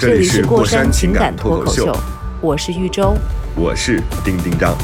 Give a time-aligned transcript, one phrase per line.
[0.00, 1.94] 这这里里是过山山情感感脱口秀，
[2.40, 3.14] 我是玉州。
[3.54, 4.74] 我是丁丁张。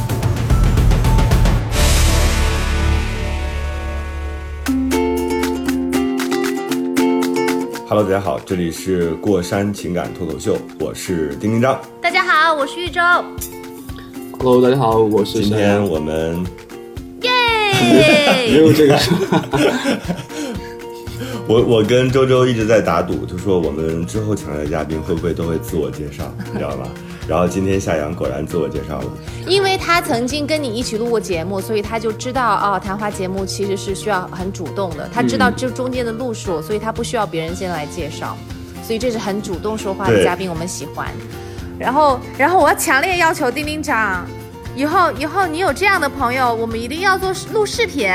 [7.89, 11.81] Hello，大家好，这里是过山情感脱口秀，我是丁丁张。
[12.03, 13.01] 大家好，我是玉州。
[14.39, 15.83] Hello，大家好，我是今天。
[15.83, 16.45] 我们
[17.23, 18.53] 没耶！
[18.61, 19.11] 有这个 是
[21.49, 26.89] 我我跟周周一直在打赌，就说我们之后请来的嘉宾会不会都会自我介绍， 你知道吧？
[27.29, 29.07] 然后今天夏阳果然自我介绍了，
[29.47, 35.09] 因为他曾经跟你一起录过节目，所以他就知道哦，谈话节目其实是需要很主动的。
[35.13, 38.37] 他知道这中间的路数，所以他不需要别人先来介绍，
[38.83, 41.09] 所以这是很主动说话的嘉宾，我们喜欢。
[41.79, 44.27] 然后，然后我要强烈要求丁丁长，
[44.75, 48.09] 以后以后你有这样的朋友，我们一定要做录视频，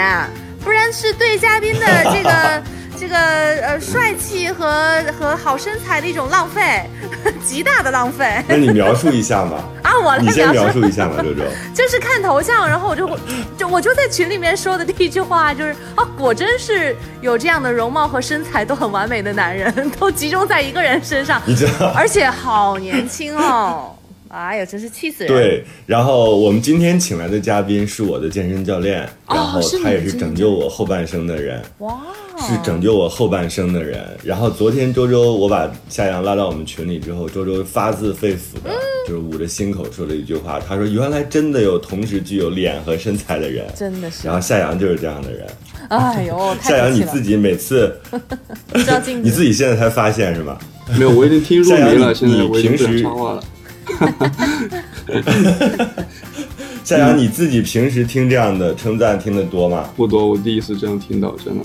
[0.64, 2.64] 不然是对嘉宾的这个
[3.02, 6.84] 这个呃帅气和和好身材的一种浪费，
[7.44, 9.58] 极大的浪费那你描述一下嘛？
[9.82, 10.00] 啊！
[10.00, 11.42] 我来你先描描述一下嘛，周周。
[11.74, 13.10] 就是看头像，然后我就
[13.58, 21.92] 就我就在群里面说的第一句话就是啊，果真是有这样的容貌和身材都很完美的男人，都集中在一个人身上，你知道？
[21.96, 23.96] 而且好年轻哦！
[24.32, 32.00] 哎呀，真是气死人！，对，然后我们今天请来的嘉宾是我的健身教练，哦然后他也是拯救我后半生的人，哇，
[32.40, 34.02] 是拯救我后半生的人。
[34.24, 43.66] 然后昨天周周我把夏阳拉到我们群里之后，周周发自肺腑的，嗯就是捂着心口说了一句话，他说原来真的有同时具有脸和身材的人。
[43.76, 45.46] 真的是然，后夏阳就是这样的人。
[45.90, 47.94] 哎呦， 夏阳你自己每次
[48.88, 50.58] 照镜子， 你自己现在才发现是吧？
[50.98, 53.44] 没有，我已经听入夏阳迷了，你现在你我已经不想平时插话了。
[56.84, 59.90] 夏阳你自己平时听这样的称赞听得多吗？
[59.96, 61.64] 不多，我第一次这样听到，真的。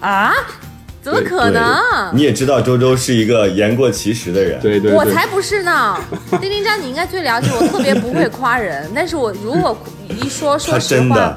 [0.00, 0.32] 啊？
[1.02, 1.80] 怎么可能？
[2.14, 4.60] 你也知道周周是一个言过其实的人。
[4.60, 5.98] 对对对，我才不是呢！
[6.40, 8.88] 丁丁章，你应该最了解我，特别不会夸人。
[8.94, 9.76] 但是我如果
[10.08, 11.36] 一说说他实话真的，，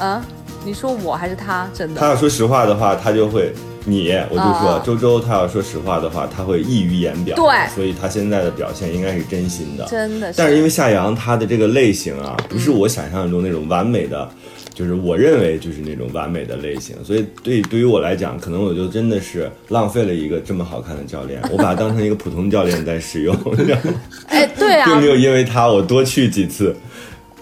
[0.00, 0.22] 嗯，
[0.62, 1.66] 你说我还是他？
[1.72, 3.54] 真的他要说实话的话，他就会
[3.90, 7.36] 你，我就说、哦周周，他要说实话的话，他会溢于言表。
[7.36, 9.86] 对所以他现在的表现应该是真心的。
[9.86, 10.38] 真的是。
[10.38, 14.28] 但是因为夏阳他的这个类型啊，不是我想象中那种完美的，
[14.74, 23.36] 就是我认为就是那种完美的类型，所以对对于我来讲，可能我就真的是浪费了一个这么好看的教练，我把他当成一个普通教练在使用？
[24.28, 26.76] 哎，对啊，并没有因为他我多去几次。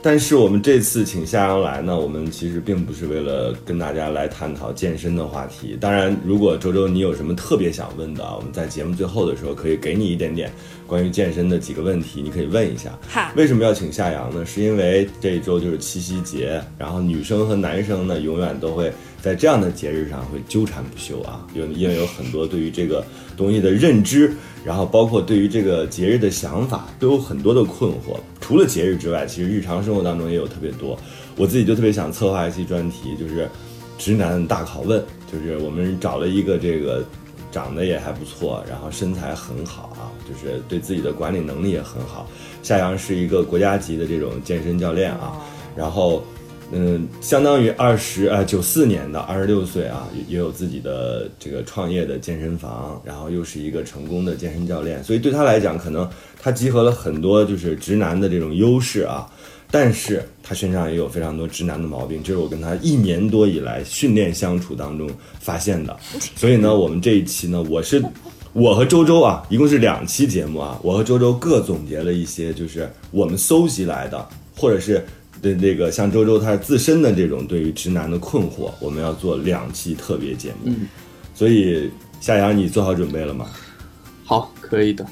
[0.06, 5.76] 但是我们这次请夏阳来呢，我们其实并不是为了跟大家来探讨健身的话题。
[5.80, 10.48] 当然，如果周周你有什么特别想问的啊，我们在节目最后的时候可以给你一点点
[10.86, 12.96] 关于健身的几个问题，你可以问一下。
[13.08, 14.46] 好为什么要请夏阳呢？
[14.46, 23.04] 是因为这一周就是七夕节，然后女生和男生呢，永远都会在这样的节日上会纠缠不休啊，有因为有很多对于这个
[23.36, 24.32] 东西的认知，
[24.64, 28.18] 然后包括对于这个节日的想法，都有很多的困惑。
[28.40, 30.98] 除了节日之外，其实日常生活当中也有特别多。
[31.36, 33.48] 我自己就特别想策划一期专题，就是
[33.98, 37.04] 直男大拷问，就是我们找了一个这个
[37.52, 42.28] 长得也还不错，然后身材很好啊，就是对自己的管理能力也很好。
[42.62, 45.36] 夏阳是一个国家级的这种健身教练啊，
[45.76, 46.24] 然后。
[46.72, 56.08] 嗯，相当于二十呃九四年的二十六岁啊，也也有自己的这个创业的健身房，然后又是一个成功的健身教练，所以对他来讲，可能
[56.42, 59.30] 他集合了很多就是直男的这种优势啊，
[59.70, 65.96] 但是他身上也有非常多直男的毛病，这是我跟他一年多以来训练相处当中发现的。
[66.34, 68.02] 所以呢，我们这一期呢，我是
[68.52, 75.06] 我和周周啊，一共是两期节目啊，我和周周各总结了一些就是我们搜集来的，或者是。
[75.42, 80.72] 对那个像周周他自身的这种对于直男的困惑，我们要做两期特别节目，
[81.34, 81.90] 所以
[82.20, 83.46] 夏阳你做好准备了吗？
[84.24, 85.06] 好，可以的。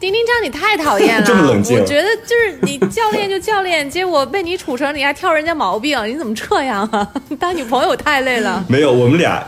[0.00, 1.22] 丁丁章，你太讨厌了！
[1.26, 7.08] 这么冷静我觉得就是你教练就教练，结果被你处成你还挑人家毛病，你怎么这样啊？
[7.38, 8.64] 当女朋友太累了。
[8.68, 9.46] 没有，我们俩，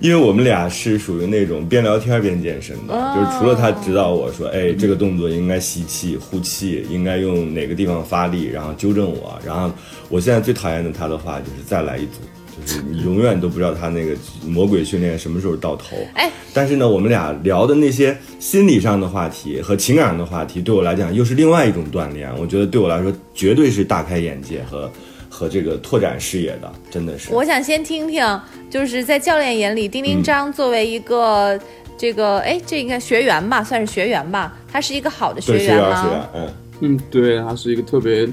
[0.00, 9.38] 因为我们俩是属于那种边聊天边健身的，哦就是除了他指导我说，哎，这个动作应该吸气、呼气，应该用哪个地方发力，然后纠正我。
[9.44, 9.70] 然后
[10.08, 12.20] 我现在最讨厌的他的话就是再来一组，
[12.60, 14.14] 就是你永远都不知道他那个
[14.46, 15.96] 魔鬼训练什么时候到头。
[16.14, 22.30] 哎，但是呢，我们俩聊的那些心理上的话题和情感上的话题，对我来讲又是另外一种锻炼。
[22.38, 24.90] 我觉得对我来说，绝对是大开眼界和
[25.36, 27.30] 和这个拓展视野的，真的是。
[27.30, 28.40] 我想先听听，
[28.70, 31.60] 就是在教练眼里，丁丁张作为一个
[31.98, 35.88] 这个，哎，这应该学员吧，算是学员吧，他是一个好的学员吗？
[35.88, 36.48] 员学员，嗯，
[36.80, 38.26] 嗯，对，他是一个特别，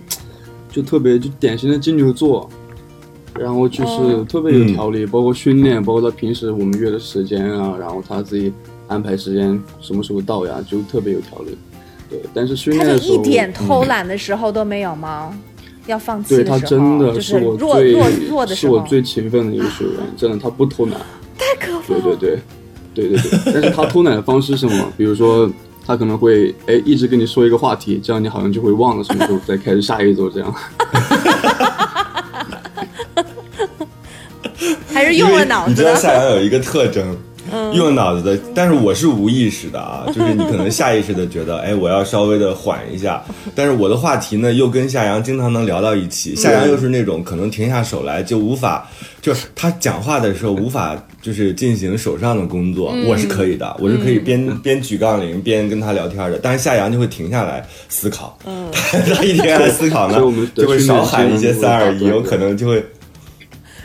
[0.72, 2.50] 就特别就典型的金牛座，
[3.38, 8.54] 然后就是哦特别有条理，包括训练，包括他平时我们约的时间啊，然后他自己
[8.88, 11.58] 安排时间什么时候到呀，就特别有条理。
[12.10, 15.38] 对，但是训他就练的时候，一点嗯偷懒的时候都没有吗？
[15.86, 20.96] 要放弃对他的时候，真的就是我最弱弱弱的时候，是我最勤奋的一个学员， 真的他不偷奶。
[21.38, 22.00] 太可怕了。
[22.02, 22.40] 对对对，
[22.94, 23.40] 对对对。
[23.54, 24.94] 但是他偷奶的方式是什么？
[24.96, 25.50] 比如说
[25.86, 30.54] 他可能会哎一直跟你说一个话题，这样你好像就会忘了什么时候再开始下一周这样。
[34.94, 35.94] 还是用了脑你知道。
[35.96, 37.18] 夏阳有一个特征，嗯
[37.74, 43.24] 用脑子的，但是我是无意识的啊， 就是你可能下意识的觉得，哎，我要稍微的缓一下，
[43.56, 48.90] 但是我的话题呢又跟夏阳经常能聊到一起，夏阳又是那种可能停下手来就无法，
[49.22, 53.06] 就是他讲话的时候无法就是进行手上的工作，嗯。
[53.08, 58.38] 我是可以的，我是可以边边举杠铃边跟他聊天的，但是夏阳就会停下来思考，
[58.82, 60.20] 他一停下来思考呢
[60.56, 62.84] 就会少喊一些三二一，有可能就会。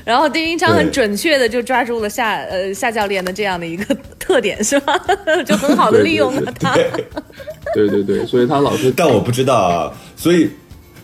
[0.09, 4.99] 然后丁丁张很准确的就抓住了夏呃夏教练的这样的一个特点，是吧？
[5.45, 6.75] 就很好的利用了他。
[7.75, 10.49] 对对对，所以他老是 但我不知道啊，所以，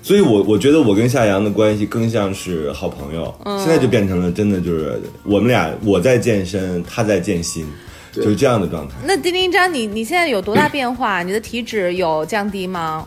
[0.01, 7.67] 所以我我觉得我跟夏阳的关系更像是好朋友，现在就变成了真的就是我们俩我在健身，他在健心，
[8.11, 8.95] 就是这样的状态。
[9.05, 11.23] 那丁丁张，你你现在有多大变化？
[11.23, 13.07] 你的体脂有降低吗？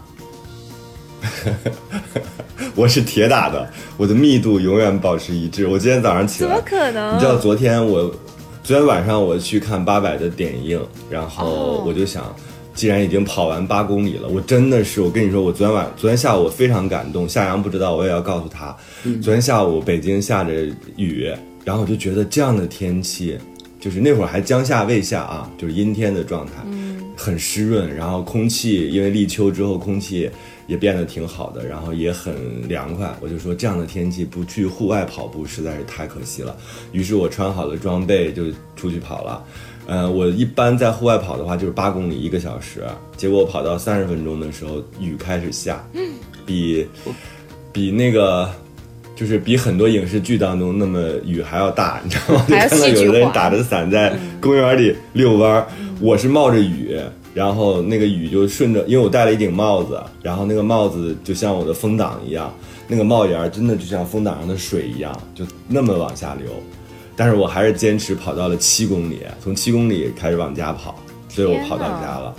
[2.76, 3.68] 我是铁打的，
[3.98, 5.68] 我的密度永远保持一致。
[5.68, 7.16] 我今天早上起来怎么，可能？
[7.16, 8.04] 你知道昨天我，
[8.64, 10.80] 昨天晚上我去看八百的点映，
[11.10, 12.36] 然后哦我就想，
[12.74, 17.28] 既然已经跑完八公里了，我真的是，我跟你说，我昨天晚，昨天下午我非常感动。
[17.28, 18.76] 夏阳不知道，我也要告诉他，
[19.22, 20.54] 昨天下午北京下着
[20.96, 21.32] 雨，
[21.66, 23.38] 然后我就觉得这样的天气，
[23.80, 26.54] 就是那会儿还将下未下啊，就是阴天的状态，
[27.16, 30.30] 很湿润，然后空气因为立秋之后空气
[30.68, 32.36] 也变得挺好的，然后也很
[32.68, 33.12] 凉快。
[33.20, 36.56] 我就说这样的天气不去户外跑步实在是太可惜了。
[36.92, 38.44] 于是我穿好了装备就
[38.76, 39.44] 出去跑了。
[39.88, 42.84] 呃，我一般在户外跑的话就是八公里一个小时，
[43.16, 45.84] 结果我跑到三十分钟的时候雨开始下，
[46.46, 46.86] 比
[47.72, 48.50] 比那个。
[49.16, 52.46] 就是比很多影视剧当中那么雨还要大， 你知道吗？
[52.48, 55.68] 就看到有的人打着伞在公园里遛弯儿，
[56.00, 56.96] 我是冒着雨，
[57.38, 62.52] 然后那个雨就顺着，因为我戴了一顶帽子，然后那个帽子就像我的风挡一样，
[62.88, 66.48] 那个帽檐真的就像风挡上的水一样，就那么往下流。
[67.16, 70.96] 但是我还是坚持跑到了七公里，从七公里开始往家跑，
[71.30, 72.36] 所以我跑到家了。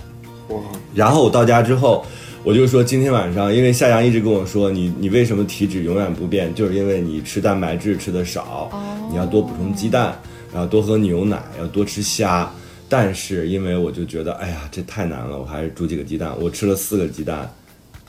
[0.49, 0.59] 哇，
[0.93, 2.05] 然后我到家之后，
[2.43, 8.69] 我就说今天晚上，因为夏阳一直跟我说，你你为什么体脂永远不变，就是因为你吃蛋白质吃的少，
[9.09, 10.19] 你要多补充鸡蛋，
[10.51, 12.51] 然后多喝牛奶，要多吃虾。
[12.89, 16.33] 但是因为我就觉得，哎呀，这太难了，我还是煮几个鸡蛋。
[16.41, 17.47] 我吃了四个鸡蛋，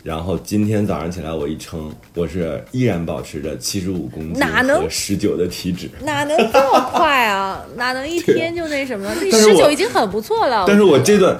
[0.02, 4.42] 然后今天早上起来我一称，我是依然保持着七十五公斤
[4.88, 5.90] 十九的体脂。
[6.02, 7.62] 哪能这么快啊？
[7.76, 9.14] 哪能一天就那什么了？
[9.20, 10.64] 这但是我十九已经很不错了。
[10.66, 11.38] 但是我这段，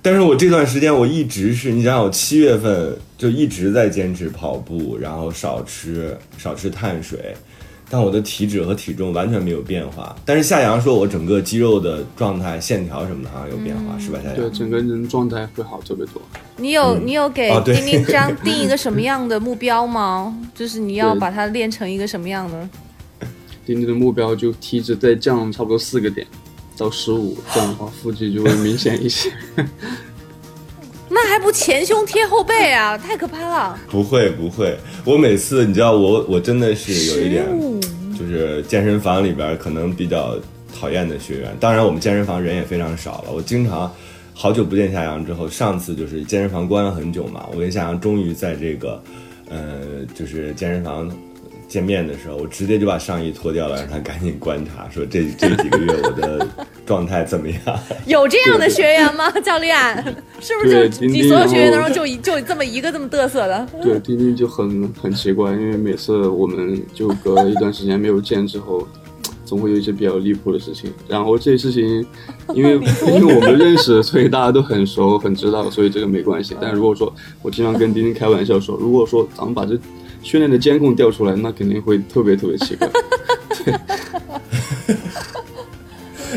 [0.00, 7.36] 但是我这段时间我一直是你想想，我七月份就一直在坚持跑步，然后少吃少吃碳水，
[7.88, 10.14] 但我的体脂和体重完全没有变化。
[10.24, 14.18] 但是夏阳说我整个肌肉的状态、线条什么的好像有变化，是吧？
[14.22, 16.20] 夏阳对，整个人状态会好特别多。
[16.56, 20.36] 你有你有给丁丁张 定一个什么样的目标吗？
[20.54, 22.68] 就是你要把它练成一个什么样的？
[23.64, 26.26] 丁丁的目标就体脂再降差不多四个点
[26.76, 29.30] 到十五，这样的话腹肌就会明显一些。
[31.18, 32.98] 那还不前胸贴后背啊？
[32.98, 33.80] 太可怕了！
[33.90, 37.46] 不会不会，我每次你知道我我真的是有一点，
[38.18, 40.36] 就是健身房里边可能比较
[40.78, 41.56] 讨厌的学员。
[41.58, 43.90] 当然我们健身房人也非常少了，我经常
[44.34, 49.02] 好久不见夏阳之后，上次就是健身房关了很久嘛，我跟夏阳终于在这个
[49.48, 49.80] 呃
[50.14, 51.10] 就是健身房。
[51.68, 56.46] 见面的时候，我直接就把上衣脱掉了，让他赶紧观察，说这这几个月我的
[56.86, 57.58] 状态怎么样？
[58.06, 59.30] 有这样的学员吗？
[59.40, 59.76] 教练，
[60.40, 63.66] 是不是对就你所有学员当中就一就这么一个这么嘚瑟的？
[63.82, 68.86] 对，丁丁就很很奇怪，因为每次我们就隔了一段时间没有见之后，
[69.44, 70.92] 总会有一些比较离谱的事情。
[71.08, 72.06] 然后这些事情，
[72.54, 72.74] 因为
[73.08, 76.56] 因为我们认识，所以大家都很熟很知道，所以这个没关系。
[76.60, 79.76] 但如果说我经常跟丁丁开玩笑说，如果说咱们把这
[80.26, 82.88] 训练的监控调出来，那肯定会特别特别奇怪。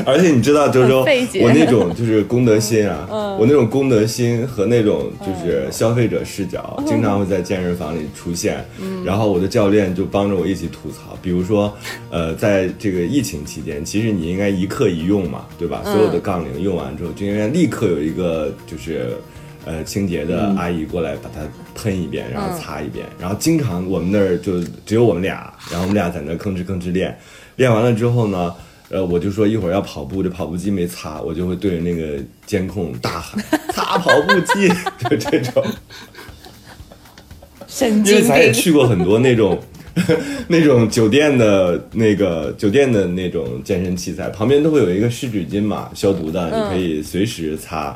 [0.05, 3.07] 而且你知道，周周很费，解我那种就是公德心啊，
[3.41, 8.63] 我那种公德心和那种就是消费者视角，经常会在健身房里出现。
[9.03, 11.75] 然后我的教练就帮着我一起吐槽，比如说，
[12.11, 15.81] 呃，在这个疫情期间，其实你应该一课一用嘛，对吧？
[15.83, 19.17] 所有的杠铃用完之后，就应该立刻有一个就是。
[19.65, 21.41] 呃，清洁的阿姨过来把它
[21.75, 23.05] 喷一遍，然后擦一遍。
[23.19, 27.15] 然后经常我们那儿就只有我们俩，然后我们俩在那吭哧吭哧练。
[27.57, 28.53] 练完了之后呢，
[28.89, 34.69] 呃，我就说一会儿要跑步，这跑步机没擦，我就会对着那个监控大喊“擦跑步机”，
[35.09, 35.63] 就这种。
[37.67, 38.21] 神因为。
[38.23, 39.59] 咱也去过很多那种
[40.47, 47.93] 那种酒店的那个酒店的那种健身器材，旁边都会有一个湿纸巾嘛，消毒的，你可以随时擦。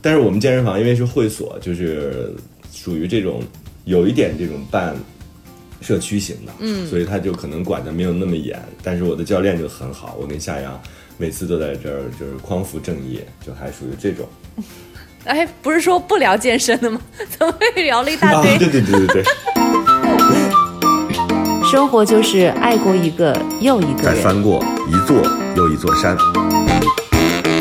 [0.00, 2.32] 但是我们健身房因为是会所，就是
[2.72, 3.42] 属于这种
[3.84, 4.94] 有一点这种半
[5.80, 8.60] 社区型的，嗯，所以他就可能管的没有那么严。
[8.82, 10.80] 但是我的教练就很好，我跟夏阳
[11.16, 14.26] 每次都在这儿就是匡扶正义，就还属于这种。
[15.24, 17.00] 哎，不是说不聊健身的吗？
[17.36, 18.56] 怎么会聊了一大啊，堆？
[18.56, 19.24] 对对对对对，
[21.68, 24.04] 生活就是爱过一个又一个人。
[24.04, 25.20] 再翻过一座
[25.56, 26.16] 又一座山。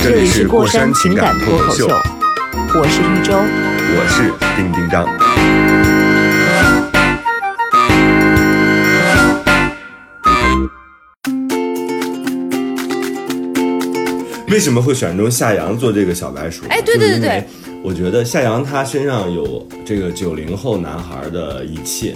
[0.01, 1.89] 这里是过山情感脱口秀，
[2.79, 3.33] 我是玉州。
[3.37, 5.05] 我是丁丁张。
[14.49, 16.65] 为什么会选中夏阳做这个小白鼠？
[16.69, 17.47] 哎对对对就是因为
[17.83, 22.15] 我觉得夏阳他身上有这个九零后男孩的一切。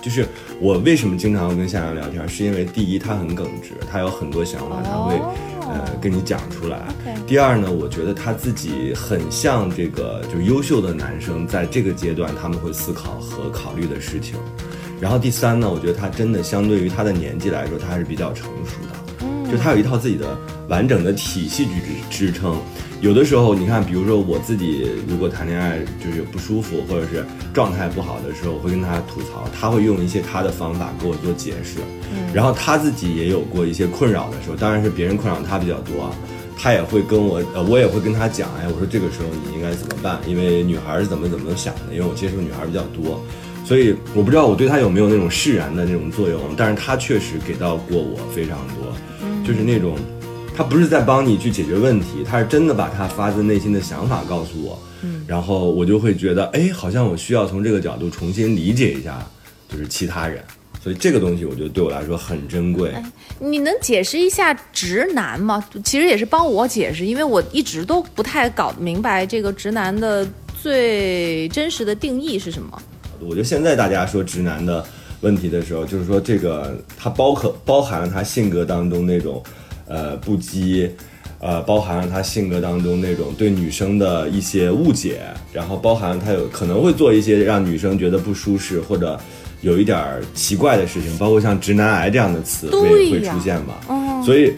[0.00, 0.24] 就是
[0.60, 5.20] 我为什么经常跟夏阳聊天，是因为第一他很耿直，他有很多想法，他会
[5.68, 6.80] 呃跟你讲出来。
[7.26, 14.34] 第二呢，我觉得他自己很像这个就是优秀的男生，在这个阶段他们会思考和考虑的事情。
[15.00, 21.72] 然后第三呢，我觉得他真的相对于他的年纪来说，他还是比较成熟的，就他有一套自己的完整的体系去
[22.10, 22.56] 支支撑。
[23.00, 31.78] 有的时候，你看，比如说我自己如果谈恋爱就是不舒服或者是状态不好的时候，我会跟他吐槽，他会用一些他的方法给我做解释。
[32.32, 36.10] 然后他自己也有过一些困扰的时候，当然是别人困扰他比较多啊。
[36.58, 40.18] 他也会跟我，呃，我也会跟他讲，哎，我说这个时候你应该怎么办？
[40.26, 41.92] 因为女孩是怎么怎么想的？
[41.92, 43.22] 因为我接触女孩比较多，
[43.62, 48.90] 所以我不知道我对他有没有那种释然的那种作用，但是他确实给到过我非常多，
[49.46, 49.98] 就是那种，
[50.56, 59.18] 他不是在帮你去解决问题，他是真的把他发自内心的想法告诉我，嗯然后我就会觉得，哎，好像我需要从这个角度重新理解一下，
[59.68, 60.42] 就是其他人，
[60.82, 62.90] 所以这个东西我觉得对我来说很珍贵。
[63.38, 65.62] 你能解释一下直男吗？
[65.84, 70.26] 其实也是帮我解释，因为我一直都不太搞明白这个直男的
[70.62, 72.80] 最真实的定义是什么。
[73.20, 74.82] 我觉得现在大家说直男的
[75.20, 79.42] 问题的时候，就是说这个他包可包含了他性格当中那种
[79.86, 80.90] 呃不羁，
[81.40, 85.20] 呃包含了他性格当中那种对女生的一些误解，
[85.52, 89.18] 然后包含他有可能会做一些让女生觉得不舒适或者
[89.62, 94.22] 有一点儿奇怪的事情，包括像直男癌这样的词会会出现嘛。
[94.24, 94.52] 所以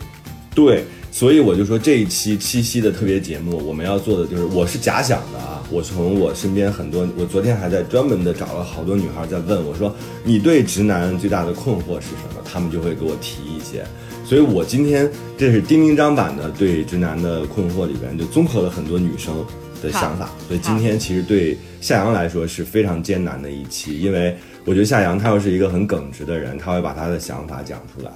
[0.55, 9.95] 对，所以我就说这一期七夕的特别节目，我们要做的就是，我是假想的啊，我从我身边很多，我昨天还在专门的找了好多女孩在问我说，
[10.25, 12.43] 你对直男最大的困惑是什么？
[12.45, 13.85] 他们就会给我提一些。
[14.29, 19.35] 所以我今天这是丁丁张版的对直男的困惑里边，就综合了很多女生
[19.83, 20.29] 的想法。
[20.47, 28.11] 所以今天其实对夏阳来说是非常艰难的一期，因为我觉得夏阳他又是一个很耿直的人，他会把他的想法讲出来。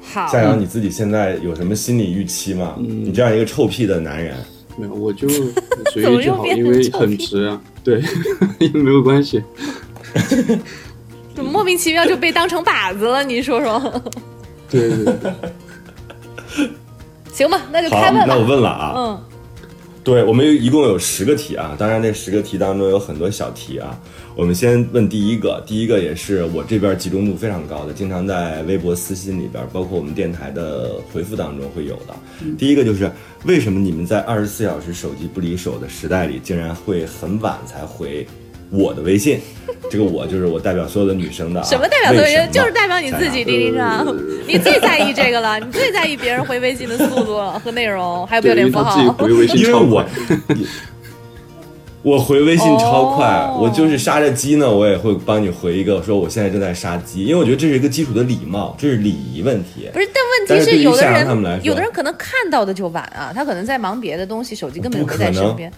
[0.00, 2.74] 好夏阳，你自己现在有什么心理预期吗？
[2.80, 4.36] 你这样一个臭屁的男人，
[4.76, 5.36] 没有，我就很
[5.92, 8.02] 随怎么意就好，因为很直啊，对，
[8.74, 9.40] 没有关系。
[11.36, 13.22] 怎么莫名其妙就被当成靶子了？
[13.22, 14.02] 你说说，
[14.72, 15.32] 对对对，
[17.32, 18.44] 行吧，那就开问，那我。
[18.44, 19.20] 问了啊，嗯，
[20.02, 23.98] 对我们一共有十个题啊，当然那十个题当中有很多小题啊。
[24.34, 32.14] 我们先问第一个，第一个也是我这边集中度非常高的，经常在微博私信里边，包括我们电台的回复当中会有的。
[32.56, 33.10] 第一个就是
[33.44, 38.26] 为什么你们在二十四小时手机不离手的时代里，竟然会很晚才回
[38.72, 39.38] 我的微信？
[39.90, 44.06] 这个我就是我代表所有的女生的、啊，什么代表所有就是代表你自己，丁丁章，
[44.46, 49.12] 你最在意这个了， 你最在意别人回微信的速度和内容，还有标点符为他自己号。
[49.12, 50.04] 回微信因为我，
[52.02, 59.90] 我回微信超快，哦我就是杀着鸡呢，我也会帮你回一个说我现在正在杀鸡，因为我觉得这是一个基础的礼貌，这是礼仪问题。
[59.92, 65.70] 不是，但问题是有的人，有的人可能看到的就晚啊，他可能在忙别的东西，手机根本就没不可能在身边。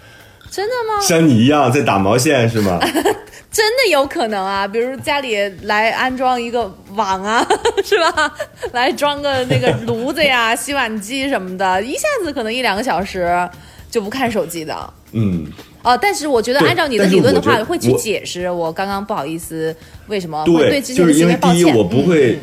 [0.54, 1.00] 真的吗？
[1.00, 2.78] 像你一样在打毛线是吗？
[3.50, 7.44] 真的有可能啊，比如家里来安装一个网啊，
[7.84, 8.32] 是吧？
[8.72, 13.48] 来装个那个炉子呀、 洗碗机什么的，一下子可能一两个小时
[13.90, 14.92] 就不看手机的。
[15.12, 15.46] 嗯，
[15.84, 19.74] 哦，但是我觉得按照你的理论的话，会去解释我刚刚不好意思
[20.08, 21.36] 为什么会对，之前的就是因为。
[21.40, 22.40] 第一我不嗯会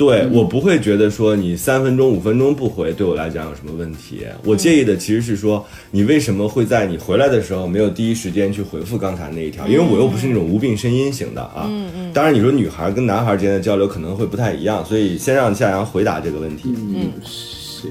[0.00, 4.22] 对我不会觉得说你三分钟、五分钟不回对我来讲有什么问题。
[4.46, 11.66] 我介意的其实是说你为什么会在你回来的时候没有第一时间去回复刚才那一条，因为我又不是那种无病呻吟型的啊。
[11.68, 12.12] 嗯嗯。
[12.14, 16.74] 当然你说女孩跟男孩之间的交流可能会不太一样，所以先让夏阳回答这个问题。
[16.74, 17.90] 嗯，行，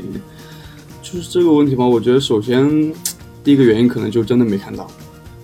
[1.04, 1.86] 就是这个问题吧。
[1.86, 2.92] 我觉得首先
[3.44, 4.90] 第一个原因可能就真的没看到，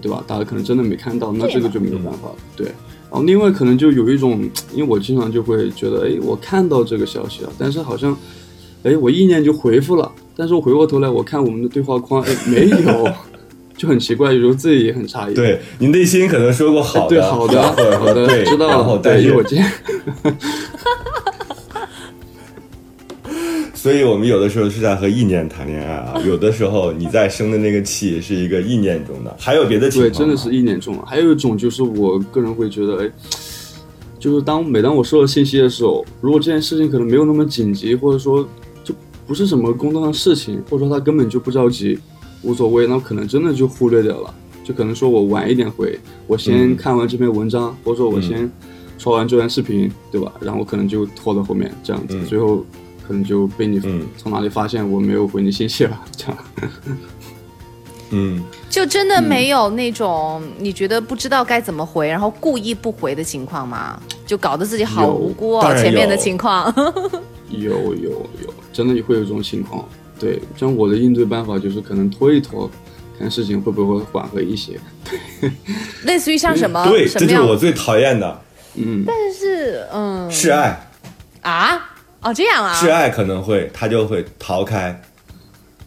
[0.01, 0.24] 对吧？
[0.25, 2.36] 大家可能真的没看到，那这个就没有办法了。
[2.55, 2.72] 对。
[3.15, 4.43] 然后另外可能就有一种，
[4.75, 8.13] 因为我经常就会觉得，哎，我看到这个消息了，但是好像，
[8.84, 13.10] 哎，我意念就回复了，但是我回过头来我看我们的对话框，哎，没有，
[13.77, 15.34] 就很奇怪，有时候自己也很诧异。
[15.34, 17.62] 对你内心可能说过好的，对，好的，
[18.00, 19.63] 好的，知道了，对，但是一会儿见。
[23.86, 31.04] 所以我们有的时候是在和意念谈恋爱啊，有的时候你在生的那个气是一个意念中的，还有别的情况对，真的是意念中了。
[31.06, 33.12] 还有一种就是我个人会觉得，哎，
[34.18, 38.44] 就是当每当我收到信息的时候，如果这件事情可能没有那么紧急，或者说
[38.84, 38.92] 就
[39.27, 41.96] 不是什么工作上的事情，或者说他根本就不着急，
[42.42, 44.34] 无所谓，那可能真的就忽略掉了。
[44.63, 48.51] 就可能说我晚一点回，我先嗯看完这篇文章，或者说我先
[48.98, 50.34] 刷完这段视频，对吧？
[50.42, 52.65] 然后可能就拖到后面这样子，嗯最后
[53.07, 56.38] 可能就被你嗯从哪里发现我没有回你信息了，这样。
[58.12, 64.00] 嗯，就真的没有那种你觉得不知道该怎么回，然后故意不回的情况吗？
[64.25, 66.74] 就搞得自己好无辜哦，当然前面的情况。
[67.50, 68.09] 有有
[68.43, 69.88] 有，真的会有这种情况。
[70.19, 72.69] 对，像我的应对办法就是可能拖一拖，
[73.19, 74.79] 看事情会不会缓和一些。
[76.05, 77.41] 类似于像什么对，这什么样？
[77.41, 78.41] 就是我最讨厌的
[78.75, 80.89] 嗯，但是嗯示爱，
[81.41, 81.95] 啊
[82.25, 85.00] 哦这样啊，示爱可能会他就会逃开。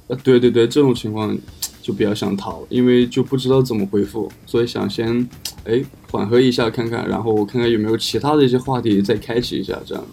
[0.07, 1.37] 呃，对对对，这种情况
[1.83, 5.28] 就比较想逃，因为就不知道怎么回复，所以想先
[5.64, 10.05] 哎缓和一下看看，然后我看看有没有其他的一些话题再开启一下，这样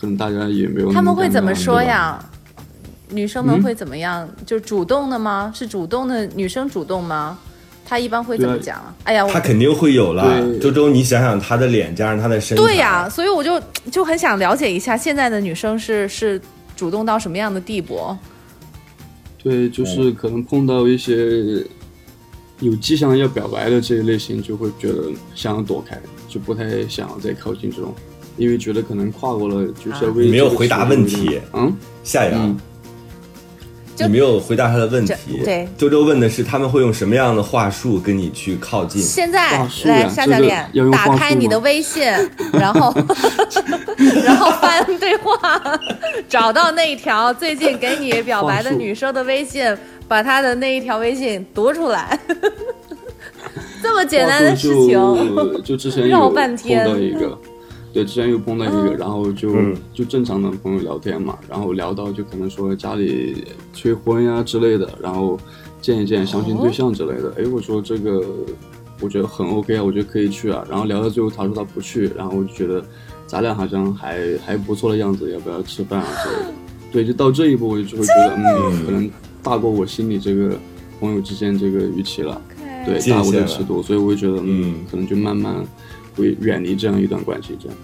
[0.00, 1.80] 可能大家也没有他们会怎么说？
[1.82, 2.18] 呀？
[3.10, 4.28] 女生们嗯会怎么样？
[4.46, 5.52] 就主动的吗？
[5.54, 7.38] 是主动的女生主动吗？
[7.84, 8.94] 她一般会怎么讲啊？
[9.04, 10.42] 哎呀，我他肯定会有了。
[10.58, 16.40] 周周，你想想他的脸加上他的身材，对呀、所以我就就很想了解一下现在的女生是是
[16.74, 18.16] 主动到什么样的地步？
[19.42, 21.62] 对，就是可能碰到一些
[22.60, 27.94] 有迹象要表白的这一类型，就会觉得想要躲开，就不太想要再靠近这种，
[28.38, 31.70] 因为觉得可能跨过了就是要为没有回答问题嗯，
[32.02, 32.62] 夏阳嗯，就
[33.98, 35.14] 你没有回答他的问题。
[35.44, 39.00] 对周周问的是他们会用什么样的话术跟你去靠近？
[39.00, 42.02] 现在来夏教练打开你的微信，
[42.52, 42.94] 然后
[44.24, 45.60] 然后翻对话，
[46.28, 49.64] 找到那一条最近给你表白的女生的微信，
[50.08, 52.18] 把她的那一条微信读出来。
[53.82, 57.38] 这么简单的事情，就就之前绕半天到一个，
[57.94, 65.38] 对，之前又碰到一个，然后就、嗯就正常的朋友聊天嘛，然后聊到就可能说家里催婚呀之类的，然后
[65.80, 67.32] 见一见相亲对象之类的。
[67.38, 68.20] 哎、我说这个
[69.00, 70.66] 我觉得很 OK 啊，我觉得可以去啊。
[70.68, 72.84] 然后聊到最后，他说他不去，然后我就觉得
[73.28, 76.52] 咱俩好像还还不错的样子，要不要吃饭啊之类的。
[76.90, 79.08] 对，就到这一步，我就会觉得嗯，可能
[79.40, 80.58] 大过我心里这个
[80.98, 82.42] 朋友之间这个预期了。
[82.84, 85.54] 对，大过这尺度，所以我就觉得，嗯嗯，可能就慢慢
[86.16, 87.76] 会远离这样一段关系，这样，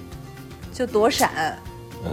[0.73, 1.59] 就躲闪。
[2.05, 2.11] 嗯，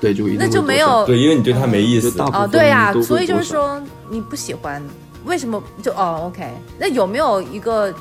[0.00, 4.82] 对，就一定那就没有对，因为你对他没意思哦，对呀、都会所以就是说你不喜欢，
[5.24, 6.48] 为什么就哦，OK？
[6.78, 7.92] 那有没有一个？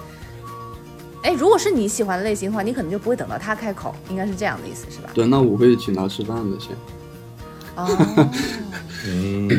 [1.23, 5.09] 哎，如果是你喜欢的类型的话，你可能就不会等到他开口，应该是这样的意思，是吧？
[5.13, 6.71] 对，那我会请他吃饭的先。
[7.75, 7.87] 哦，
[9.07, 9.49] 嗯，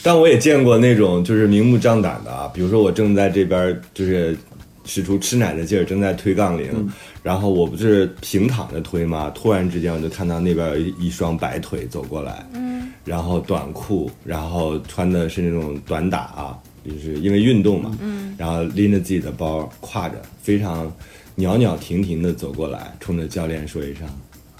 [0.00, 4.38] 但我也见过那种就是明目张胆的啊，比如说我正在这边就是
[4.84, 6.90] 使出吃奶的劲儿，正在推杠铃，
[7.22, 9.30] 然后我不是平躺着推吗？
[9.34, 20.92] 突然之间我就看到那边有一一双白腿走过来，嗯，然后短裤，然后穿的是那种短打啊，就是因为运动嘛，嗯，然后拎着自己的包，挎着，非常
[21.36, 24.06] 袅袅婷婷的走过来，冲着教练说一声：“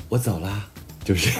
[0.08, 0.66] 我走啦。”
[1.04, 1.30] 就是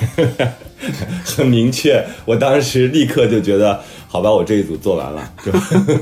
[1.24, 5.52] 很明确，我当时立刻就觉得，好吧，我这一组做完了，就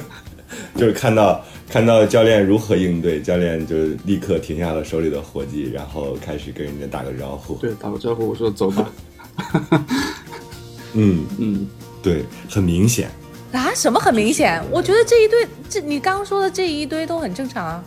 [0.81, 7.55] 就是看到看到教练如何应对，教练就立刻停下了手里的活计，然后开始跟人家打个招呼。
[7.55, 8.91] 对，打个招呼，我说走吧。
[10.95, 11.69] 嗯，嗯，
[12.03, 13.09] 对，很明显。
[13.53, 14.61] 啊，什么很明显？
[14.73, 17.85] 我觉得这一堆，这你刚刚说的这一堆都很正常啊。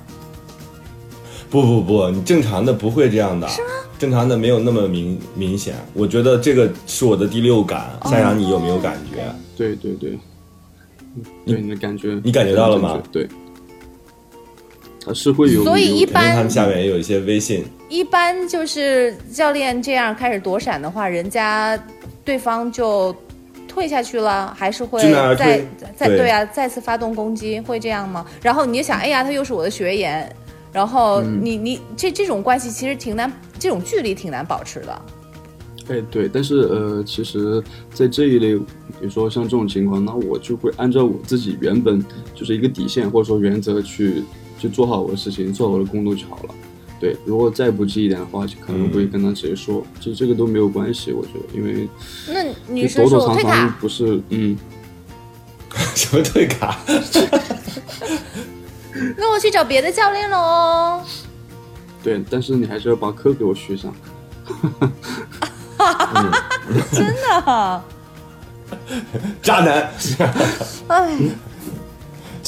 [1.50, 3.68] 不不不，你正常的不会这样的，是吗？
[4.00, 5.76] 正常的没有那么明明显。
[5.94, 8.00] 我觉得这个是我的第六感。
[8.06, 9.36] 夏阳，你有没有感觉？
[9.58, 10.18] 对对对，
[11.46, 13.04] 对你的感觉，你感觉到了吗？
[13.12, 13.34] 对，他
[15.12, 15.64] 是会有。
[15.64, 17.66] 所以一般他们下面也有一些微信。
[17.90, 21.76] 一般就是教练这样开始躲闪的话，人家
[22.24, 23.16] 对方就
[23.68, 25.02] 退下去了，还是会
[25.36, 28.24] 再再对啊，再次发动攻击，会这样吗？
[28.44, 30.32] 然后你就想，哎呀，他又是我的学员。
[30.72, 35.02] 然后你你这这种关系其实挺难，这种距离挺难保持的。
[35.88, 37.64] 哎，对，但是呃，其实，
[37.94, 38.66] 在这一类，比
[39.02, 44.24] 如说像这种情况，那我就会按照我自己原本就是一个底线或者说原则去
[44.60, 46.54] 去做好我的事情，做好我的工作就好了。
[47.00, 51.90] 对，如果再不济一点的话，就可能会跟他直接说，其实这个都没有关系，我觉得，因为
[52.28, 54.58] 那女生说躲躲藏藏不是嗯，
[55.96, 56.80] 什么退卡？
[59.18, 61.04] 那我去找别的教练了哦。
[62.02, 63.94] 对，但是你还是要把课给我续上。
[66.92, 67.84] 真的？
[69.42, 69.92] 渣男。
[70.88, 71.18] 哎，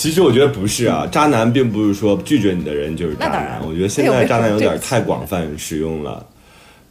[0.06, 3.60] 其实我觉得不是啊，渣男并不是说拒绝你的人就是渣男。
[3.68, 6.24] 我觉得现在渣男有点太广泛使用了。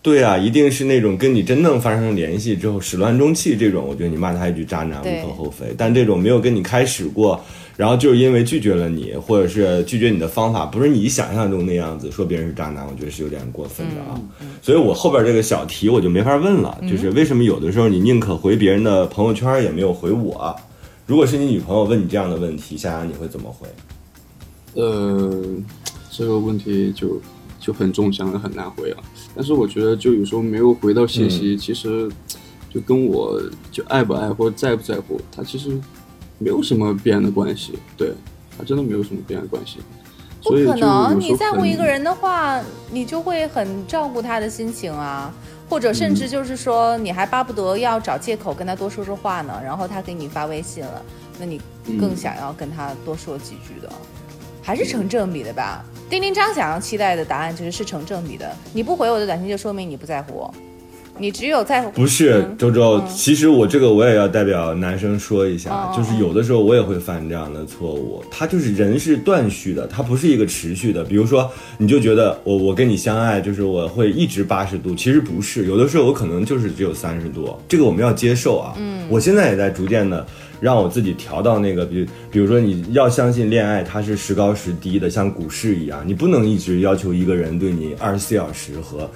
[0.03, 5.65] 对啊，一定是那种跟你真正发生联系之后始乱终弃这种，我觉得你骂他一句渣男无可厚非。
[5.79, 7.41] 但这种没有跟你开始过。
[7.77, 14.19] 然后就是因为拒绝了你，或者是拒绝你的方法不是你想象中那样子，说别人是渣男，我觉得是有点过分的啊。
[14.61, 20.53] 所以我后边这个小题我就没法问了，就是为什么有的时候你宁可回别人的朋友圈也没有回我？
[21.07, 23.69] 如果是你女朋友问你这样的问题，夏阳你会怎么回？
[24.75, 25.45] 呃，
[26.11, 27.21] 这个问题就
[27.61, 29.03] 就很中枪了，很难回啊。
[29.35, 32.11] 但是我觉得就有时候没有回到信息，其实
[32.71, 33.41] 就跟我
[33.71, 35.81] 就爱不爱或者在不在乎他其实。
[36.37, 38.13] 没有什么必然的关系，对
[38.59, 39.79] 他真的没有什么必然关系。
[40.43, 45.33] 不可能，你在乎一个人的话，你就会很照顾他的心情啊，
[45.69, 49.61] 或者甚至就是说，你还巴不得要找借口跟他多说说话呢。
[49.65, 51.03] 然后他给你发微信了，
[51.39, 51.61] 那你
[51.99, 53.89] 更想要跟他多说几句的，
[54.63, 55.85] 还是成正比的吧？
[56.09, 58.55] 丁丁张想要期待的答案就是是成正比的。
[58.73, 60.55] 你不回我的短信，就说明你不在乎我。
[61.17, 68.21] 你只有在不是周周，其实我这个我也要代表男生说一下，就是有的时候我也会犯这样的错误。
[68.31, 71.05] 他就是人是断续的，他不是一个持续的。
[71.05, 71.49] 比如说，
[71.79, 78.75] 你就觉得我我跟你相爱，就是我会一直八十度，其实不是，有的时候我可能就是只有三十度，这个我们要接受啊。
[78.77, 80.27] 嗯，我现在也在逐渐的
[80.61, 89.09] 让我自己调到那个，比比如说你要相信恋爱，它是时高时低的，像股市一样，你不能一直要求一个人对你二十四小时和。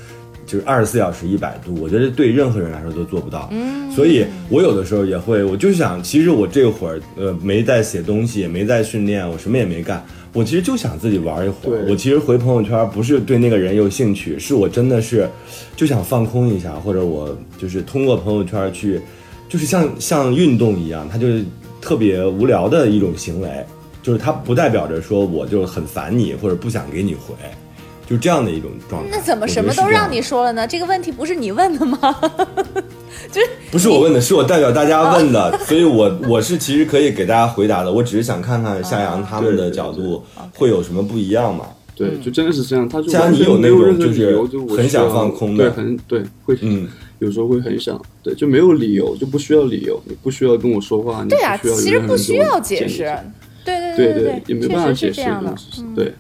[0.49, 3.51] 就是二十四小时一百度，我觉得对任何人来说都做不到。
[3.53, 11.85] 嗯，所以我有的时候也会，我就想，其实我这会儿呃没在写东西，也没在训练，我什么也没干，我其实就想自己玩一会儿。
[11.91, 15.29] 我其实回朋友圈不是对那个人有兴趣，是我真的是
[15.77, 18.99] 就想放空一下，或者我就是通过朋友圈去，
[19.51, 21.45] 就是像像运动一样，它就是
[21.79, 23.51] 特别无聊的一种行为，
[24.03, 27.35] 就是它不代表着说我就很烦你或者不想给你回。
[28.09, 30.67] 就这样的一种状态，那怎么什么都让你说了呢？
[30.67, 31.99] 这个问题不是你问的吗？
[33.31, 37.93] 就是不是我问的，是我代表大家问的， 所以我我是其实可以给大家回答的。
[37.93, 40.25] 我只是想看看夏阳他们的角度
[40.57, 41.67] 会有什么不一样嘛？
[41.95, 42.89] 对，就真的是这样。
[42.89, 44.39] 他夏阳，你有那种就是
[44.75, 53.05] 很想放空的，对，很对，会嗯，有时候会很想，对，就没有理由，就不需要理由，你不需要跟我说话，对啊，其实不需要解释，
[53.65, 55.23] 对对对对对，也没办法解释，
[55.95, 56.15] 对。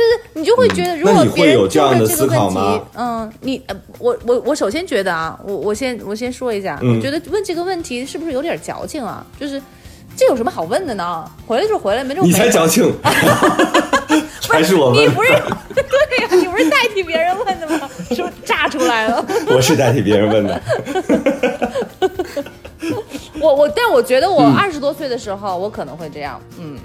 [0.00, 2.80] 就是你就会觉得，如果别人这样的思考吗？
[2.94, 9.24] 嗯，你呃，我我我首先觉得啊，我我先我先说一下，我觉得问这个问题是不是有点矫情啊？
[9.38, 9.60] 就是
[10.16, 11.30] 这有什么好问的呢？
[11.46, 12.90] 回来就回来，没这么你才矫情，
[14.48, 15.04] 还是我问？
[15.04, 15.36] 你不是对
[16.24, 16.28] 呀？
[16.32, 17.86] 你不是代替别人问的吗？
[18.08, 19.22] 是不是炸出来了？
[19.54, 20.62] 我是代替别人问的。
[23.38, 26.78] 我我，但我觉得我二十多岁的时候，我可能会这样，嗯。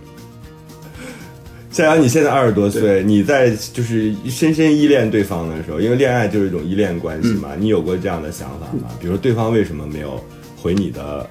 [1.76, 8.88] 夏阳，你现在二十多岁，你在就是深深依恋对方的时候，因为恋爱就是一种依恋关系嘛，你有过这样的想法吗？
[8.98, 10.18] 比如对方为什么没有
[10.56, 11.30] 回你的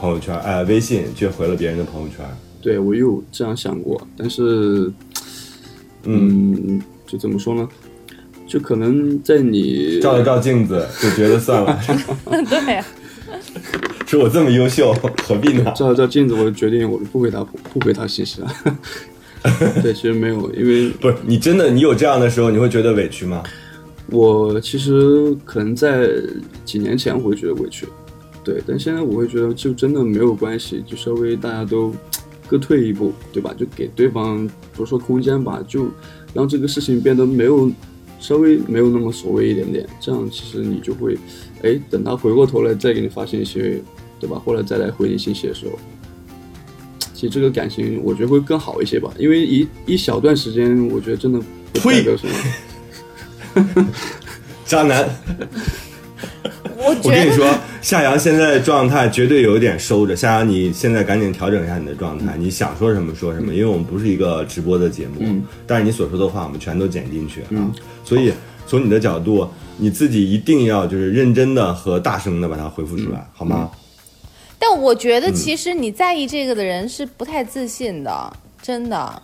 [0.00, 2.24] 朋友圈，哎，微信却回了别人的朋友圈？
[2.62, 4.90] 对我有这样想过，但是，
[6.04, 7.68] 嗯，就怎么说呢？
[8.46, 11.78] 就可能在你照了照镜子，就觉得算了。
[12.48, 12.82] 对，
[14.06, 15.70] 说我这么优秀，何必呢？
[15.76, 18.50] 照了照镜子，我就决定我不回他不回他信息了。
[19.82, 23.42] 对，其实没有，因为不是你真的，你有这样的时候，你会觉得委屈吗？
[24.10, 26.08] 我其实可能在
[26.64, 27.86] 几年前会觉得委屈，
[28.42, 31.92] 对，但现在我会觉得就真的没有关系，就稍微大家都
[32.46, 33.54] 各退一步，对吧？
[33.56, 35.88] 就给对方不是说空间吧，就
[36.32, 37.70] 让这个事情变得没有
[38.18, 41.16] 稍微没有那么所谓一点点，这样其实你就会，
[41.62, 43.82] 哎，等他回过头来再给你发信息，
[44.18, 44.40] 对吧？
[44.42, 45.78] 或者再来回你信息的时候，
[47.18, 51.40] 其实这个感情我觉得会更好一些吧，因为一一小段时间，我觉得真的
[51.72, 52.28] 不代表什
[53.74, 53.88] 么。
[54.64, 55.04] 渣男。
[56.76, 57.44] 我我跟你说，
[57.82, 60.14] 夏阳现在的状态绝对有一点收着。
[60.14, 67.46] 夏阳，你现在赶紧调整一下你的状态，你想说什么说什么，因为我们不是一个直播的节目，嗯但是你所说的话我们全都剪进去啊。
[67.50, 67.72] 嗯
[68.04, 68.32] 所以
[68.64, 73.68] 从你的角度，你自己一定要就是认真的和大声的把它回复出来，好吗？
[74.58, 79.22] 但我觉得其实你在意这个的人是不太自信的，真的。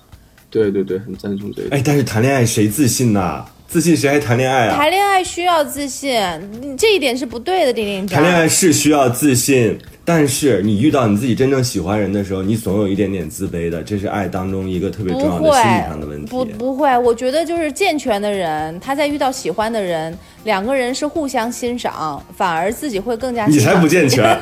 [0.51, 1.77] 对对对，很赞同这个。
[1.77, 3.45] 哎，但是谈恋爱谁自信呐？
[3.75, 4.77] 自信谁还谈恋爱啊？
[4.77, 6.17] 谈恋爱需要自信，
[6.63, 8.23] 你这一点是不对的，丁丁长。
[8.23, 16.31] 谈恋爱是需要自信，但是你遇到你自己真正喜欢人的时候，你总有一点点自卑的，这是爱当中一个特别重要的心理上的问，题。
[16.31, 23.47] 不不会，我觉得就是健全的人，他在遇到喜欢的人，两个人是互相欣赏，反而自己会更加。
[23.47, 24.39] 你才不健全。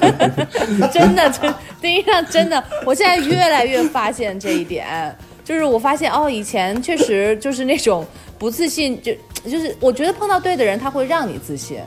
[0.90, 5.14] 真的，真丁一上真的，我现在越来越发现这一点，
[5.44, 8.02] 就是我发现哦，以前确实就是那种
[8.38, 9.12] 不自信，就
[9.50, 11.78] 就是我觉得碰到对的人，他会让你自信。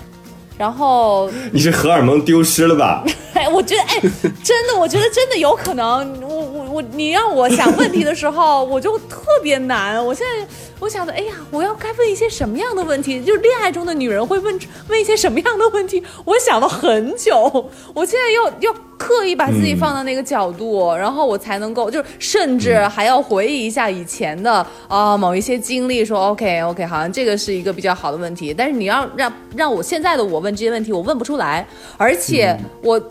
[0.58, 3.06] 然后， 你是荷尔蒙丢失了吧？
[3.34, 4.02] 哎，我觉得，哎，
[4.44, 6.22] 真的，我觉得真的有可能。
[6.22, 10.06] 我我我，你让我想问题的时候，我就特别难。
[10.06, 10.46] 我现在
[10.80, 13.24] 我想的，哎呀，我要该问一些什么样的问题？
[13.24, 14.60] 就是恋爱中的女人会问
[14.90, 16.04] 问一些什么样的问题？
[16.26, 28.54] 我想了很久，我现在要要刻意把自己放到那个角度，然后我才能够，就是甚至还要回忆一下以前的啊、某一些经历，说 OK OK，好像这个是一个比较好的问题。
[28.54, 31.66] 但是你要让让我现在的我问这些问题，我问不出来，
[31.98, 33.02] 而且我。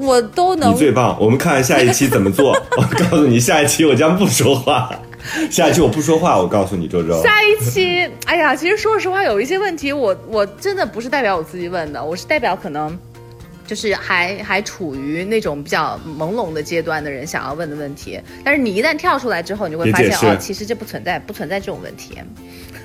[0.00, 1.16] 我都能你最棒！
[1.20, 2.50] 我们看下一期怎么做。
[2.76, 4.90] 我告诉你，下一期我将不说话。
[5.48, 7.22] 下一期我不说话，我告诉你，周周。
[7.22, 12.98] 下一期，哎呀，其实说实话，有一些问题我我真的不是代表我自己问的，我是代表可能
[13.66, 18.20] 就是还还处于那种比较朦胧的阶段的人想要问的问题。
[18.44, 22.18] 但是你一旦跳出来之后，你就会发现哦，其实这不存在，不存在这种问题。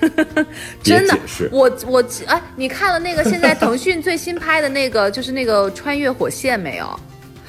[0.82, 1.18] 别真的，
[1.52, 7.00] 我我哎，你看了那个现在腾讯最新拍的那个，就是那个穿越火线没有？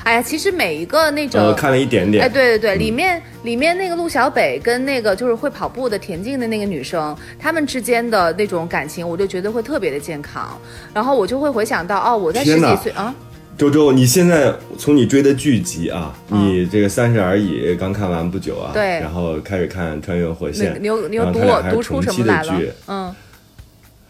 [0.03, 2.23] 哎呀，其实每一个那种、呃，看了一点点。
[2.23, 10.59] 哎，对对对，里面里面那个陆小北跟那个就是会跑步的田径的那个女生，她们之间的那种感情，我就觉得会特别的健康。
[10.93, 13.13] 然后我就会回想到，哦，我在十几岁啊，
[13.57, 22.59] 周周，你现在从你追的剧集啊，嗯你这个《三十而已》刚看完不久啊，对然后开始看《穿越火线》，你又你又读我读出什么来了？
[22.87, 23.15] 嗯，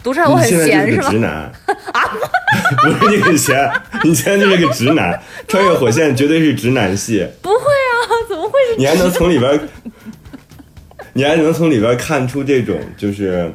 [0.04, 1.20] 读出来我很你现在闲是吧就是个直？
[1.20, 1.32] 男
[1.94, 2.18] 啊？
[3.00, 3.72] 不是你很闲，
[4.04, 5.20] 你现在就是个直男。
[5.48, 7.96] 穿越火线绝对是直男戏，不会啊，
[8.28, 8.78] 怎么会是？
[8.78, 9.60] 你还能从里边，
[11.14, 13.52] 你还能从里边看出这种就是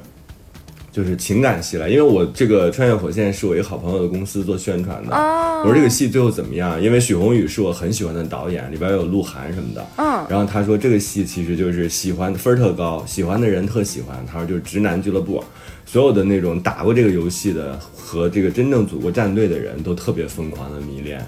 [0.92, 1.88] 就是情感戏来。
[1.88, 6.80] 因为我这个穿越火线是我一个好朋友的公司做宣传的，哦我说这个戏最后怎么样？
[6.80, 9.86] 因为许宏宇是我很喜欢的导演，里边有鹿晗什么的。
[9.96, 14.16] 嗯然后他说这个戏其实就是喜欢分儿特高，喜欢的人特喜欢。
[14.30, 15.42] 他说就是直男俱乐部，
[15.86, 21.26] 所有的那种打过这个游戏的和这个真正组过战队的人都特别疯狂的迷恋。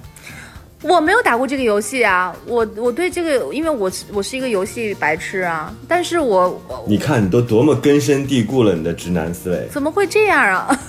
[0.83, 9.67] 我没有打过这个游戏啊，我我对这个，因为我是我是一个游戏白痴啊，但是我我你看你都多么根深蒂固了你的直男思维。
[9.73, 10.81] 怎么会这样啊？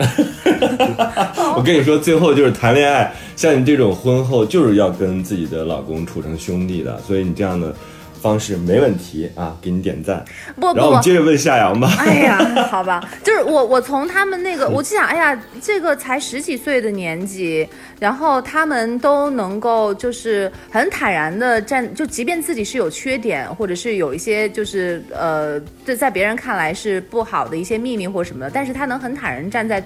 [1.56, 7.72] 我跟你说，最后就是谈恋爱，像你这种婚后就是要跟自己的老公处成兄弟的，所以你这样的
[8.20, 10.24] 方式没问题啊，给你点赞。
[10.56, 11.90] 不不然后我们，接着问夏阳吧。
[11.98, 12.38] 哎呀，
[12.70, 29.82] 好吧，就是我我从他们那个，我就想，哎呀，这个才十几岁的年纪，然后他们都能够就是很坦然的站，就即便自己是有缺点，或者是有一些就是呃，这在别人看来是不好的一些秘密或什么的，但是他能很坦然站在。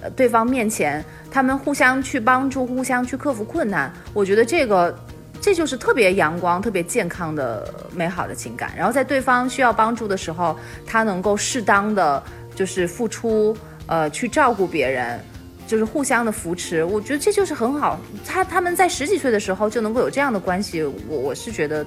[0.00, 4.96] 呃，对方面前，他们互相去帮助，互相去克服困难，我觉得这个
[5.40, 8.72] 这就是特别阳光、特别健康的美好的情感。
[8.76, 12.22] 然后在对方需要帮助的时候，他能够适当的
[12.54, 15.20] 就是付出，呃，去照顾别人，
[15.66, 16.82] 就是互相的扶持。
[16.84, 18.00] 我觉得这就是很好。
[18.26, 21.86] 他他们在十几岁的时候就能够有这样的关系，我我是觉得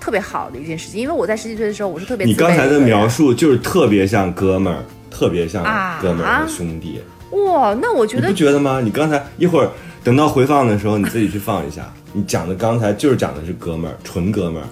[0.00, 1.00] 特别好的一件事情。
[1.00, 7.00] 因为我在十几岁的时候，我是特别你刚才的描述就是特别像哥们儿，特别像啊哥们儿和兄弟，
[7.32, 8.80] 哇，那我觉你得不觉得吗？
[8.82, 9.70] 你刚才一会儿
[10.08, 11.82] 等到回放的时候，你自己去放一下。
[12.14, 14.66] 你讲的刚才就是讲的是哥们儿，纯哥们儿。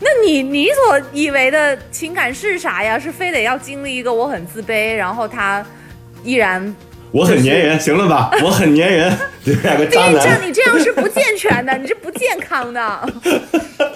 [0.00, 2.98] 那你你所以为的情感是啥呀？
[2.98, 5.64] 是非得要经历一个我很自卑，然后他
[6.24, 6.74] 依然
[7.12, 8.32] 我很粘人，行了吧？
[8.42, 10.44] 我很粘人， 你们两个渣男。
[10.44, 13.12] 你这样是不健全的，你是不健康的。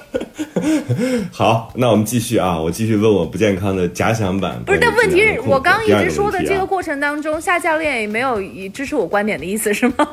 [1.30, 4.62] 好，那我们继续啊，我继续问我不健康的假想版。
[4.64, 10.08] 不是，但问题是我刚刚一直说的这个过过程当中，夏教练也没有以支持我观点的意思是吗？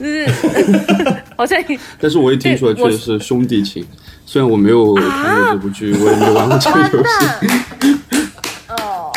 [0.00, 0.26] 嗯
[1.36, 3.86] 好像也但是我也听出来确实是兄弟情，
[4.26, 7.04] 虽然我没有看过这部剧，我也没有玩过这个游戏。
[7.04, 7.38] 蛋。
[8.68, 9.12] 哦，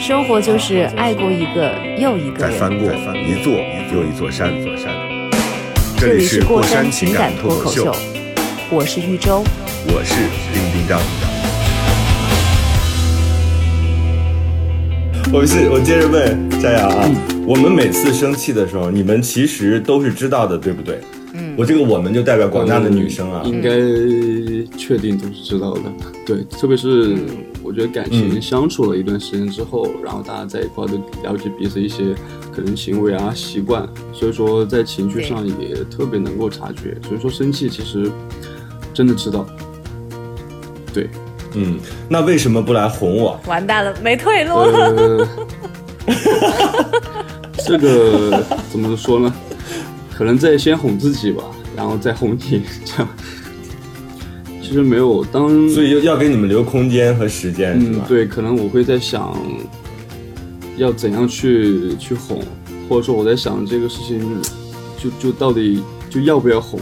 [0.00, 2.50] 生活就是爱过一个又一个人。
[2.52, 3.52] 再翻过一座
[3.92, 4.90] 又一座山，座山。
[5.98, 7.92] 这里是过山情情感脱口秀，
[8.68, 9.44] 我是玉州。
[9.86, 10.16] 我是
[10.52, 11.00] 丁丁张。
[15.32, 17.08] 我是我接着问佳瑶啊，
[17.46, 20.98] 我们每次生气的时候，你们其实都是知道的，对不对？
[21.34, 23.42] 嗯，我这个我们就代表广大的女生啊。
[23.44, 23.70] 应该
[24.76, 25.82] 确定都是知道的。
[26.26, 27.16] 对，特别是
[27.62, 32.02] 我觉得感情嗯相处了一段时间之后，然后大家在一块都了解彼此一些
[32.52, 36.96] 可能行为啊、习惯，所以说在情绪上也特别能够察觉。
[37.06, 38.10] 所以说生气其实
[38.96, 39.46] 真的知道。
[40.94, 41.06] 对，
[41.52, 41.78] 嗯，
[42.08, 43.38] 那为什么不来哄我？
[43.46, 44.94] 完蛋了，没退路了。
[44.96, 45.28] 呃，
[47.66, 49.30] 这个怎么说呢？
[50.16, 51.44] 可能在先哄自己吧，
[51.76, 53.08] 然后再哄你，这样。
[54.62, 59.36] 其实没有当，所以要给你们留空间和时间，是吧？，嗯对，可能我会在想，
[60.78, 62.40] 要怎样去去哄，
[62.88, 64.40] 或者说我在想这个事情，
[64.96, 66.80] 就就到底就要不要哄，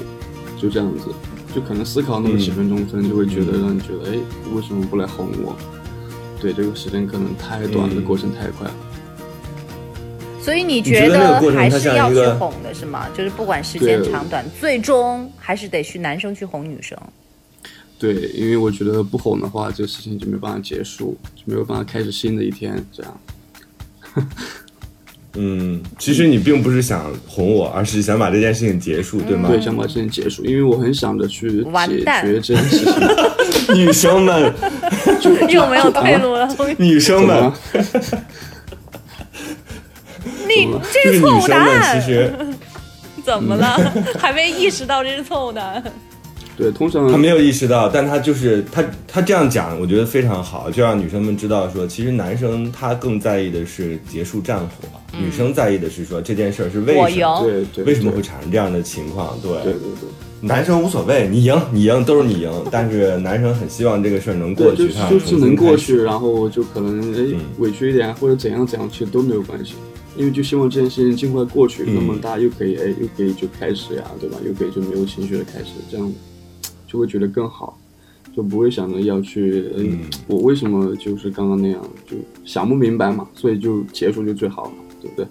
[0.57, 1.07] 就这样子，
[1.55, 4.19] 就可能思考那么几分钟，可能就会觉得让你觉得，哎，
[4.55, 5.57] 为什么不来哄我？
[6.40, 8.75] 对，这个时间可能太短了，嗯过程太快了。
[10.43, 13.09] 所以你觉觉得还是要去哄的是吗？
[13.17, 16.99] 就是不管时间长短，最终还是得去男生去哄女生。
[17.99, 22.85] 对，因为我觉得不哄的话，这个事情就没办法结束，就没有办法开始新的一天。
[22.93, 23.21] 这样，
[25.37, 29.49] 嗯，其实你并不是想哄我，而是想把这件事情结束，对吗？
[29.49, 33.75] 对，想把这件结束，因为我很想着去解决这件事情。
[33.75, 34.53] 女生们，
[35.51, 36.49] 又没有退路了。
[36.79, 37.53] 女生们
[40.47, 42.33] 你这就是是错误答女生们，其案，实
[43.25, 43.92] 怎么了？
[44.18, 45.83] 还没意识到这是错误答案。
[46.57, 54.88] 对，通常他没有意识到，但他就是他他这样讲，我觉得非常好，就让女生们知道说，其实男生他更在意的是结束战火，
[55.19, 59.38] 女生在意的是说这件事儿是为什么，对对，为什么会产生这样的情况？
[59.43, 60.09] 对，对对对。
[60.40, 69.73] 男生无所谓，你赢你赢都是你赢，但是男生很希望这个事儿能过，去，就他就是能过去，然然后就可能哎嗯委屈一点或者怎样怎样，其实都没有关系，
[70.19, 74.37] 因为就希望这件事情尽快过去，嗯那么大家又可以哎又可以就开始呀，对吧？
[74.47, 76.12] 又可以就没有情绪的开始，这样
[76.95, 77.77] 就会觉得更好，
[78.37, 85.27] 就不会想着要去嗯嗯我为什么就是刚刚那样，就想不明白嘛，所以就结束就最好了，对不对？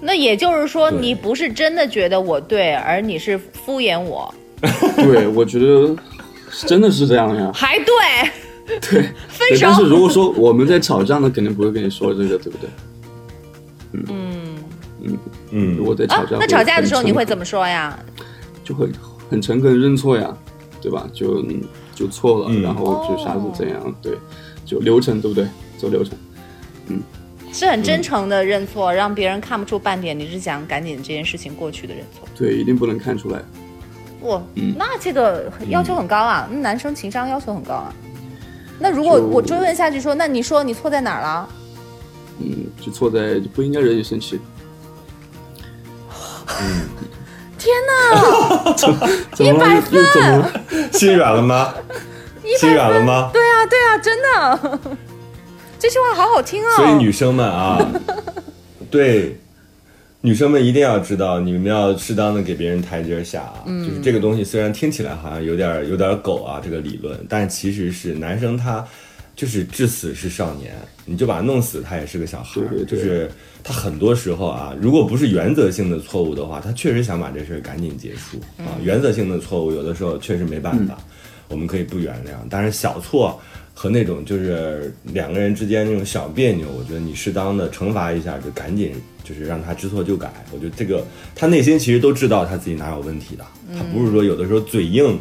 [0.00, 4.34] 那也就是说，你不是真的觉得我对，而你是敷衍我，
[4.96, 5.94] 对，我觉得
[6.66, 7.50] 真的是这样呀。
[7.52, 7.84] 还对。
[8.80, 9.86] 对， 分对，但是手。
[9.86, 12.70] 如果说我们在吵架呢，肯定不会跟你说这个，对不对？
[13.92, 14.56] 嗯
[15.02, 15.18] 嗯
[15.50, 15.84] 嗯。
[15.84, 17.22] 我在吵架，，啊那吵架的时候你会？
[17.26, 17.98] 怎么说呀？
[18.64, 18.88] 就会
[19.30, 20.36] 很诚恳认错呀，
[20.80, 21.08] 对吧？
[21.12, 21.44] 就
[21.94, 23.94] 就错了，嗯然后就啥子怎样？
[24.02, 24.18] 对，
[24.64, 25.46] 就流程对不对？
[25.78, 26.16] 走流程。
[26.88, 27.02] 嗯
[27.52, 32.28] 是很真诚的认错，让别人看不出半点你是想赶紧这件事情过去的认错。
[32.36, 33.40] 对，一定不能看出来。
[34.22, 37.94] 哇，嗯那这个要求很高啊，那男生情商要求很高啊。
[38.78, 41.48] 那如果我追问下去说，那你说你错在哪儿了？
[42.40, 44.38] 嗯，就错在就不应该惹你生气。
[47.66, 48.72] 天哪！
[48.78, 49.82] 怎么了？
[49.90, 50.52] 又又怎么了？
[50.92, 51.74] 心软了吗？
[52.60, 53.30] 心软了吗？
[53.32, 54.80] 对啊，对啊，真的，
[55.78, 56.68] 这句话好好听哦。
[56.76, 57.84] 所以女生们啊，
[58.88, 59.36] 对，
[60.20, 63.66] 女生们一定要知道，你们要适当的给别人台阶下啊。
[63.66, 68.84] 就是这个东西虽然听起来好像有点有点狗啊，这个理论，但其实是男生他
[69.36, 72.68] 就是至死是少年，你就把他弄死，他也是个小孩儿。
[72.68, 73.30] 对对对就是
[73.62, 78.74] 他很多时候啊，如果不是原则性的错误的话，他确实想把这事儿赶紧结束啊。
[78.82, 80.98] 原则性的错误有的时候确实没办法，
[81.48, 83.40] 我们可以不原谅，但是小错。
[83.78, 90.32] 和那种就是两个人之间那种小别扭，我觉得你适当的惩罚一下，就赶紧就是让他知错就改。
[90.50, 93.44] 我觉得这个他内心其实都知道他自己哪有问题的，
[93.76, 95.18] 他不是说有的时候嘴硬，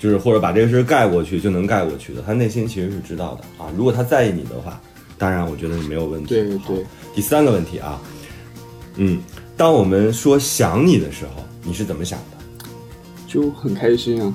[0.00, 3.70] 就是或者把这个事儿盖过去就能盖过去的，他内心其实是知道的啊。
[3.76, 4.80] 如果他在意你的话，
[5.18, 6.28] 当然我觉得你没有问题。
[6.28, 8.00] 对对，第三个问题啊，
[8.96, 9.20] 嗯，
[9.58, 12.66] 当我们说想你的时候，你是怎么想的？
[13.28, 14.34] 就很开心啊，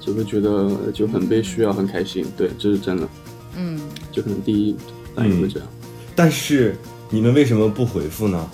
[0.00, 2.24] 就会觉得就很被需要，很开心。
[2.34, 3.06] 对，这是真的。
[3.54, 3.78] 嗯，
[4.10, 4.74] 就可能第一
[5.14, 5.68] 反应会这样。
[6.14, 6.74] 但是
[7.10, 8.50] 你们为什么不回复呢？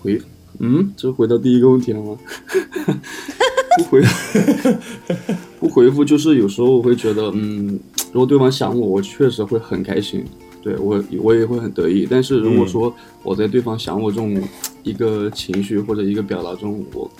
[0.00, 0.20] 回，
[0.58, 2.18] 嗯，这回到第一个问题了吗？
[3.76, 4.02] 不回，
[5.60, 7.78] 不回复，就是有时候我会觉得，嗯，
[8.12, 10.24] 如果对方想我，我确实会很开心，
[10.62, 12.06] 对我我也会很得意。
[12.10, 14.40] 但是如果说我在对方想我这种
[14.82, 17.10] 一个情绪或者一个表达中，我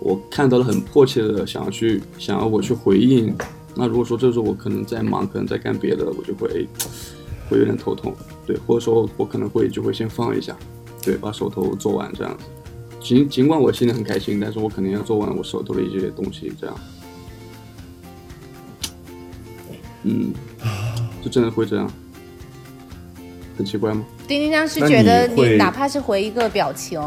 [0.00, 3.34] 我看到了很迫切的想要去想要我去回应，
[3.74, 6.66] 那如果说这时候我可能在忙，可能在干别的，我就会
[7.50, 8.14] 会有点头痛，
[8.46, 10.56] 对，或者说我可能会就会先放一下，
[11.02, 12.44] 对，把手头做完这样子。
[13.06, 16.76] 尽尽管我心里很开心，但是我肯定要做完我手头的一些东西，这样。
[20.02, 20.32] 嗯，
[21.22, 21.88] 就真的会这样，
[23.56, 24.04] 很奇怪吗？
[24.26, 27.00] 丁丁张是觉得你哪怕是回一个表情，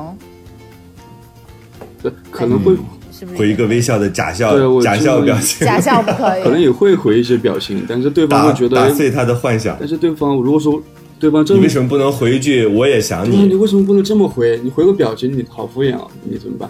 [2.02, 2.78] 对，可能会、
[3.12, 6.43] 是不是回一个微笑的假笑假笑表情，假笑不可以？
[6.43, 9.76] 可能也会回一些表情，但是对方打会觉得，哎打碎他的幻想。
[9.78, 10.82] 但是对方如果说
[11.20, 14.57] 对吧这你为，什么不能回一句“我也想你你为什么不能这么回？
[14.63, 16.70] 你回个表情，你好敷衍啊，你怎么办？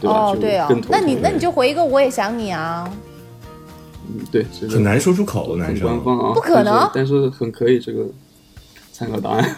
[0.00, 0.14] 对吧？
[0.14, 2.90] 哦对哦，那你那你就回一个我也想你啊，
[4.08, 8.04] 嗯对，这”，个很难说出口，男生官方啊，不可能但是但是很可以这个
[8.92, 9.56] 参考答案。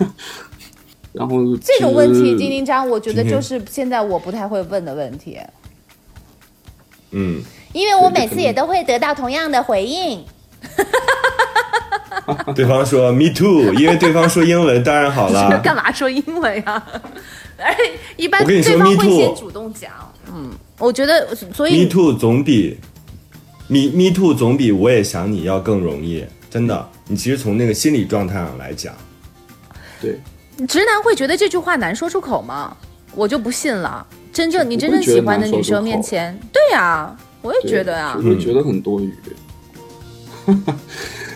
[1.15, 5.39] 然后这种问题，丁丁章，我觉得就是现在我不太会问的问题，
[7.13, 7.41] 嗯，
[7.73, 10.23] 因为我每次也都会得到同样的回应。
[12.55, 15.59] 对方说 “me too”， 因为对方说英文，当然好了。
[15.63, 16.83] 干嘛说英文呀？
[17.59, 19.91] 而 且一般对方会先主动讲，
[20.33, 22.79] 嗯，我觉得所以 Me too 总比
[23.69, 26.89] Me Me too 总比我也想你要更容易，真的。
[27.09, 28.93] 你其实从那个心理状态上来讲，
[30.01, 30.19] 对，
[30.67, 32.77] 直男会觉得这句话难说出口吗？
[33.15, 34.07] 我就不信了。
[34.33, 38.29] 真正你真正喜欢的女生面前，对呀、我也觉得啊就。
[38.29, 39.11] 会觉得很多余。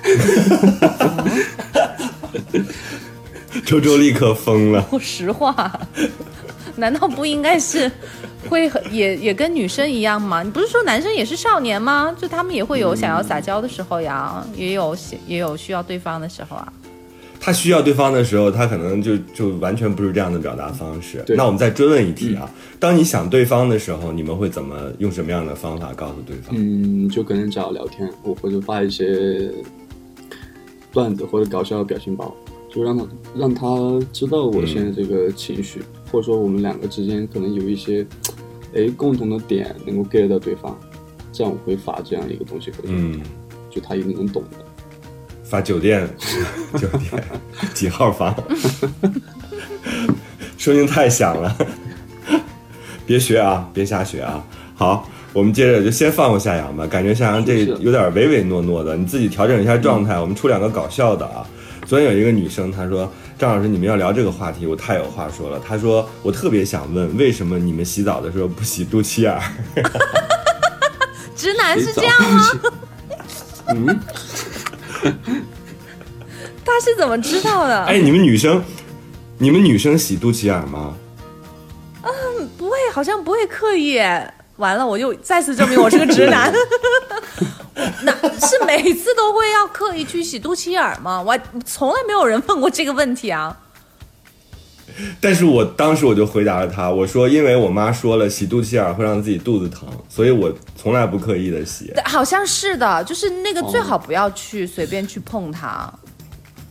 [3.64, 4.84] 周周立刻疯了。
[4.90, 5.80] 说实话，
[6.76, 7.90] 难道不应该是
[8.48, 10.42] 会很也也跟女生一样吗？
[10.42, 12.14] 你不是说男生也是少年吗？
[12.18, 14.96] 就他们也会有想要撒娇的时候呀，也有
[15.26, 16.72] 也有需要对方的时候啊。
[17.42, 21.24] 他需要对方的时候，他可能就就完全不是这样的表达方式。
[21.28, 26.54] 那我们再追问一题啊，当你想对方的时候，你们会怎么用什么样的方法告诉对方？
[26.54, 29.50] 嗯，就跟人找聊天，我或者发一些
[30.92, 32.34] 段子或者搞笑的表情包，
[32.68, 33.66] 就让他让他
[34.12, 38.06] 知道我现在这个情绪，或者说我们两个之间可能有一些
[38.74, 40.76] 哎共同的点能够 get 到对方，
[41.32, 43.20] 这样我会发这样一个东西嗯，
[43.70, 44.58] 就他一定能懂的。
[45.42, 46.08] 发酒店，
[46.78, 47.22] 酒店
[47.74, 48.34] 几号房？
[50.56, 51.56] 声音太响了，
[53.04, 54.44] 别学啊，别瞎学啊。
[54.74, 60.18] 好，我们接着就先放过夏阳吧，感觉夏阳这有点唯唯诺诺的，你自己调整一下状态。
[60.18, 61.46] 我们出两个搞笑的啊。
[61.86, 69.40] 昨天有一个女生，她说：“张老师，你们要聊这个话题，我太有话说了。”她说：“我特别想问，为什么你们洗澡的时候不洗肚脐眼儿？”
[71.34, 72.44] 直男是这样样吗？
[73.68, 74.00] 嗯，
[76.64, 77.84] 他是怎么知道的？
[77.84, 78.62] 哎，你们女生，
[79.38, 80.94] 你们女生洗肚脐眼吗？
[82.02, 82.48] 嗯？
[82.58, 83.98] 不会，好像不会刻意。
[84.60, 86.52] 完了，我又再次证明我是个直男。
[88.04, 91.20] 那是每次都会要刻意去洗肚脐眼儿吗？
[91.20, 93.56] 我还从来没有人问过这个问题啊。
[95.18, 101.90] 但是我当时我就回答了他，我说因为我妈说了洗肚脐眼儿会让自己肚子疼，所以我从来不刻意的洗。
[102.04, 105.90] 好像是的，就是那个哦最好不要去随便去碰它，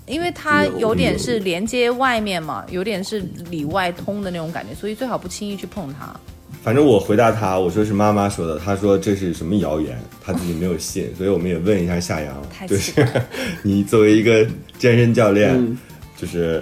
[0.06, 3.20] 因为它有有点是连接外面嘛，有点是
[3.50, 6.14] 里外通的那种感觉，所以最好不轻易去碰它。
[6.62, 12.94] 反正我回答他，我说是妈妈说的，他说这是什么谣言，他自己没有信，所以我们也问一下夏阳太，就是
[13.64, 14.46] 你作为一个
[14.78, 15.78] 健身教练，嗯
[16.18, 16.62] 就是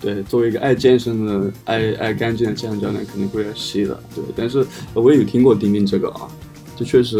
[0.00, 4.00] 对，作为一个爱健身的、爱爱干净的健身教练，肯定会要吸的。
[4.14, 4.64] 对，但是
[4.94, 6.28] 我也有听过丁丁这个啊，
[6.76, 7.18] 这确实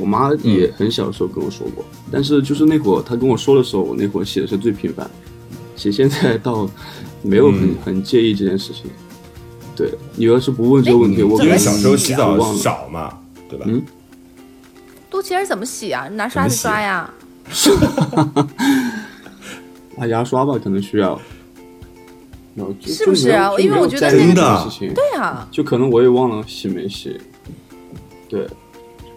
[0.00, 5.08] 我妈也很小的时候跟我说过，但是就是那会儿她跟我说的时候，我那会儿吸的是最频繁，
[5.76, 6.68] 其实现在倒
[7.22, 8.84] 没有很、嗯很介意这件事情。
[9.76, 12.36] 对你要是不问这个问题，我因为小时候洗澡。
[12.54, 13.18] 少嘛，
[13.48, 13.66] 对吧？
[13.68, 13.82] 嗯
[15.10, 16.08] 肚脐眼怎么洗啊？
[16.08, 17.08] 拿刷子刷呀？
[19.96, 21.20] 拿牙刷吧，可能需要。
[22.80, 27.20] 是不是啊因为我觉得就没有那个在意这件事情，对啊、就可能我也忘了洗没洗，
[28.30, 28.46] 对，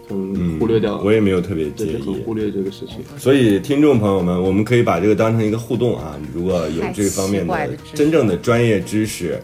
[0.06, 1.02] 可能嗯，忽略掉了。
[1.02, 2.22] 我也没有特别介意。
[2.26, 2.96] 忽略这个事情。
[3.16, 6.16] 所以，听众朋友们，我们可以把这个当成一个互动啊。
[6.34, 9.42] 如果有这方面的真正的专业知识，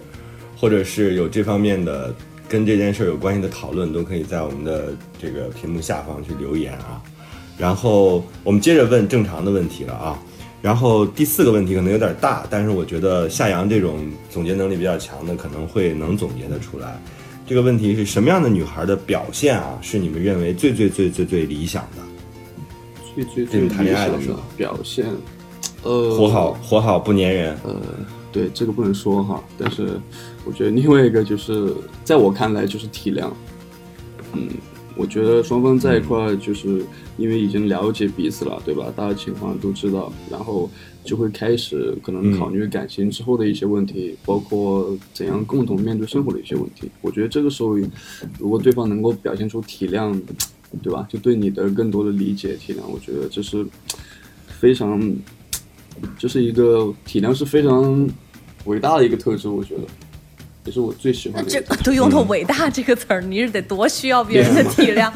[0.57, 2.15] 或者是有这方面的
[2.49, 7.03] 跟这件事儿有关系的讨论，都可以在我们的这个屏幕下方去留言啊。
[7.59, 10.19] 然后我们接着问正常的问题了啊。
[10.63, 17.01] 然后第四个问题可能有点大，但是我觉得夏阳这种总结能力比较强的，可能会能总结得出来。
[17.47, 22.03] 这个问题是什么样的女孩的表现啊，是你们认为最最最最最理想的？
[23.15, 25.07] 最最最谈恋爱的时候表现，
[25.85, 27.81] 呃，活好活好不粘人，呃，
[28.33, 30.01] 对，这个不能说哈，但是
[30.47, 31.75] 我觉得另外一个就是，
[32.05, 33.29] 在我看来就是体谅。
[34.33, 34.49] 嗯，
[34.97, 36.85] 我觉得双方在一块儿，就是
[37.17, 38.93] 因为已经了解彼此了，对吧？
[38.95, 40.71] 大家情况都知道，然后
[41.05, 46.91] 就会开始可能考虑感情之后的一些问题，包括怎样共同面对生活的一些问题。
[47.01, 47.77] 我觉得这个时候，
[48.39, 50.17] 如果对方能够表现出体谅，
[50.83, 51.07] 对吧？
[51.09, 53.67] 就对你的更多的理解体谅，我觉得这是
[54.47, 55.01] 非常，
[56.19, 58.09] 这是一个体谅是非常
[58.67, 59.83] 伟大的一个特质，我觉得，
[60.67, 61.61] 也是我最喜欢的一这。
[61.83, 65.11] 都用到“伟大”这个词儿，你是得多需要别人的体谅。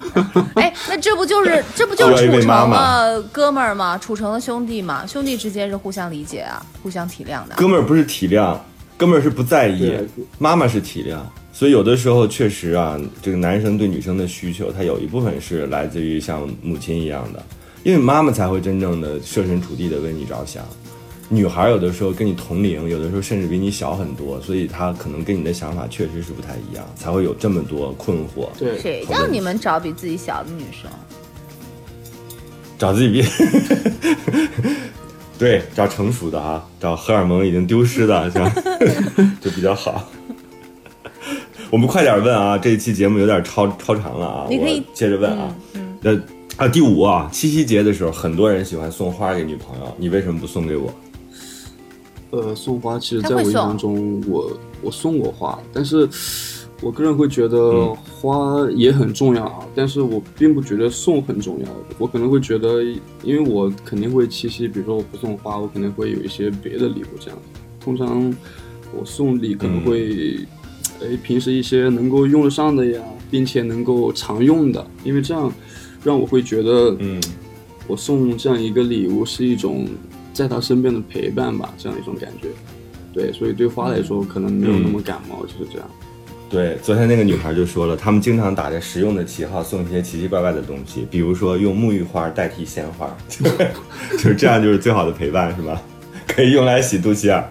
[0.56, 3.98] 哎，那这不就是这不就需要一位处成妈妈了哥们儿吗？
[3.98, 5.06] 处成了兄弟嘛？
[5.06, 7.54] 兄弟之间是互相理解啊，互相体谅的。
[7.56, 8.56] 哥们儿不是体谅，
[8.96, 9.92] 哥们儿是不在意，
[10.38, 11.18] 妈妈是体谅。
[11.52, 17.42] 所以有的时候确实啊，这个男生对女生的需求，他有一部分是来自于像母亲一样的，
[17.82, 20.64] 因为妈妈才会真正的设身处地的为你着想。
[21.28, 28.48] 女孩有的时候跟你同龄，有的时候甚至比你小很多，所以她可能跟你的想法确实是不太一样，才会有这么多困惑。
[28.58, 30.88] 对，谁让你们找比自己小的女生？
[32.78, 33.24] 找自己比，
[35.38, 38.52] 对，找成熟的啊，找荷尔蒙已经丢失的，这样
[39.40, 40.08] 就比较好。
[41.70, 45.52] 我们快点问啊，这一期节目有点超超长了啊，你可以我接着问啊。
[46.00, 46.14] 那
[46.56, 50.94] 啊，第五啊，七夕节的时候，很多人喜欢送花给女朋友，你为什么不送给我？
[52.36, 56.08] 呃，送花其实在我印象中，我我送过花，但是
[56.82, 61.68] 我个人会觉得嗯花也很重要啊，但是我并不觉得送很重要。
[61.98, 62.82] 我可能会觉得，
[63.22, 67.38] 因为我肯定会七夕，比如说我不送花，我可能会有一些别的礼物这样。
[67.80, 68.34] 通常
[68.92, 70.38] 我送礼可能会，
[71.00, 75.50] 哎、平时一些能够用得上的呀，并且能够常用的，因为这样
[76.04, 77.20] 让我会觉得，嗯，
[77.86, 79.86] 我送这样一个礼物是一种
[80.36, 82.48] 在他身边的陪伴吧，这样一种感觉。
[83.12, 85.88] 对，所以对花来说可能没有那么感冒，就是这样。
[86.50, 93.48] 对，昨天那个女孩就说了，他们经常打着实用的旗号送一些奇奇怪怪的东西，比如说用沐浴花代替鲜花， 就
[94.18, 95.80] 是这样，就是最好的陪伴，是吧？
[96.28, 97.48] 可以用来洗肚脐眼儿，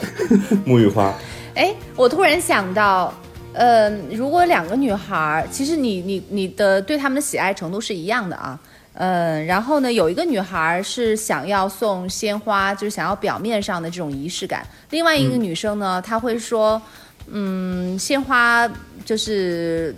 [0.66, 1.14] 沐浴花。
[1.54, 3.12] 哎，我突然想到，
[3.52, 8.58] 呃，如果两个女孩儿，其实你你你的对她们的喜爱程度是一样的啊。
[8.94, 16.80] 嗯，然后呢，有一个女孩是想要送鲜花，就是想要表面上的这种仪式感；另外一个女生呢，她会说，
[17.28, 18.70] 嗯，鲜花
[19.04, 19.94] 就是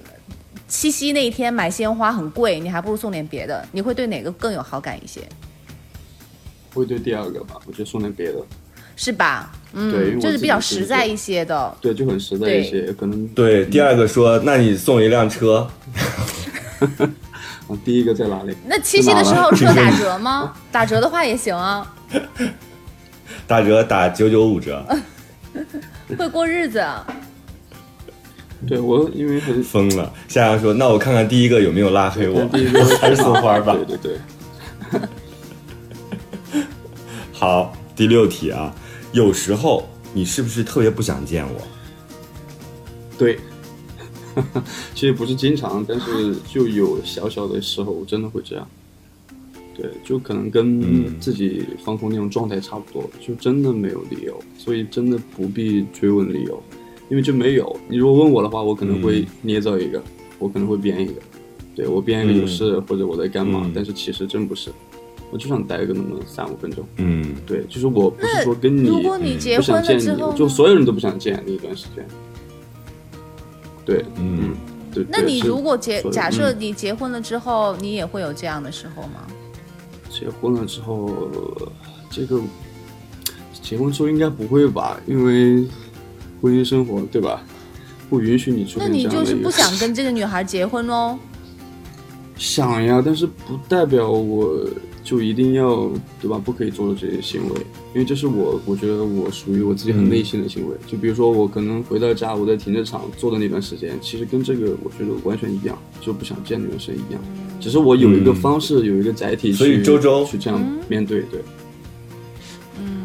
[0.68, 3.66] 七夕那一天买鲜花很贵，你还不如送点别的。
[3.72, 5.20] 你会对哪个更有好感一些？
[6.72, 8.38] 会对第二个吧，我觉得送点别的，
[8.96, 9.52] 是吧？
[9.72, 11.76] 嗯，对就是比较实在一些的。
[11.80, 15.68] 对，就很实在一些，可能对，第二个说，那你送一辆车，
[17.68, 18.54] 啊，第一个在哪里？
[18.66, 20.52] 那七夕的时候 车打折吗？
[20.70, 21.94] 打折的话也行啊，
[23.46, 24.84] 打折打九九五折，
[26.18, 26.78] 会过日子。
[26.78, 27.06] 啊
[28.66, 30.10] 对我因为很疯了。
[30.26, 33.96] 夏阳说，那我看看第一个有没有拉黑我，第一个还是送花吧对。
[33.98, 34.18] 对
[34.92, 35.00] 对，
[37.30, 38.74] 好，第六题啊，
[39.12, 41.60] 有时候你是不是特别不想见我？
[43.18, 43.38] 对，
[44.94, 48.66] 其实不是经常，但是就有小小的时候真的会这样。
[49.76, 56.62] 对，就可能嗯跟自己放空那种状态差不多，就真的没有理由，所以真的不必追问理由，
[57.10, 57.76] 因为就没有。
[57.88, 60.00] 你如果问我的话，我可能会捏造一个，
[60.38, 61.14] 我可能会编一个，
[61.74, 64.70] 对我编一个有事、或者我在干嘛，嗯但是其实真不是，
[65.32, 66.86] 我就想待个那么三五分钟。
[66.98, 72.06] 嗯，对，就是我不是说跟你如果你结不想婚了见你，之后，就所有人都不想见你一段时间。
[73.84, 74.54] 对，嗯，
[74.92, 75.04] 对。
[75.04, 79.26] 对那你如果结假设嗯你结婚了之后，你也会有这样的时候吗？
[80.10, 81.10] 结婚了之后，
[82.10, 82.40] 这个
[83.60, 85.00] 结婚之后应该不会吧？
[85.06, 85.66] 因为
[86.40, 87.42] 婚姻生活对吧，
[88.08, 91.18] 不允许你出那现这你就是不 想跟这个女孩结婚喽？
[92.36, 94.66] 想呀，但是不代表我
[95.04, 95.88] 就一定要
[96.20, 96.40] 对吧？
[96.42, 97.60] 不可以做的这些行为，
[97.94, 100.74] 因为这是我我觉得我属于我自己很内心的行为。
[100.86, 107.22] 就比如说我可能回到家，我在停车场坐的那段时间，其实跟这个我觉得完全一样，就不想见那个人一样。
[107.60, 111.40] 只是我有一个嗯方式，有一个载体去，所以周周去这样面对，对。
[112.78, 113.04] 嗯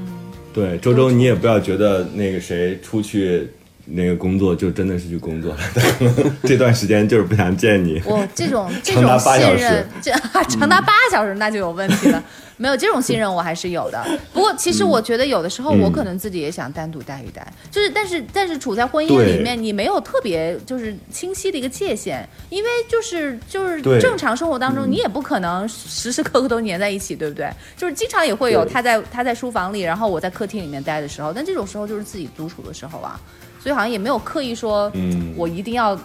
[0.54, 3.48] 对，周周你也不要觉得那个谁出去
[3.92, 5.60] 那个工作就真的是去工作了，
[6.44, 8.02] 这段时间就是不想见你。
[8.06, 10.12] 我这种 这种八小时信任，这
[10.50, 12.24] 长达八小时那就有问题了。
[12.62, 14.06] 没有这种信任我还是有的。
[14.34, 27.50] 不过其实我觉得有的时候我可能自己也想单独待一待，就是但是但是处在婚姻里面，你没有特别就是清晰的一个界限，因为就是就是正常生活当中你也不可能时时刻刻都黏在一起，对不对？
[27.78, 33.18] 就是经常也会有他在他在书房里，然后我在客厅里面待的时候，但这种时候就是自己独处的时候啊，
[33.60, 36.00] 所以好像也没有刻意说，嗯我一定要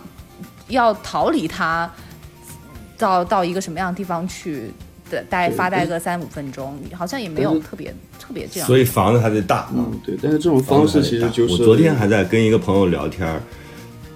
[0.68, 1.90] 要逃离他，
[2.98, 4.70] 到到一个什么样的地方去
[5.10, 8.66] 的待发呆个三五分钟，好像也没有特别特别这样。
[8.66, 9.68] 所以房子还得大。
[9.74, 13.40] 嗯，对，但是这种方式其实就是我昨天还在跟一个朋友聊天儿，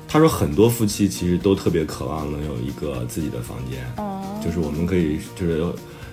[0.09, 5.65] 他说很多夫妻其实都特别渴望能有一个自己的房间，哦，就是我们可以就是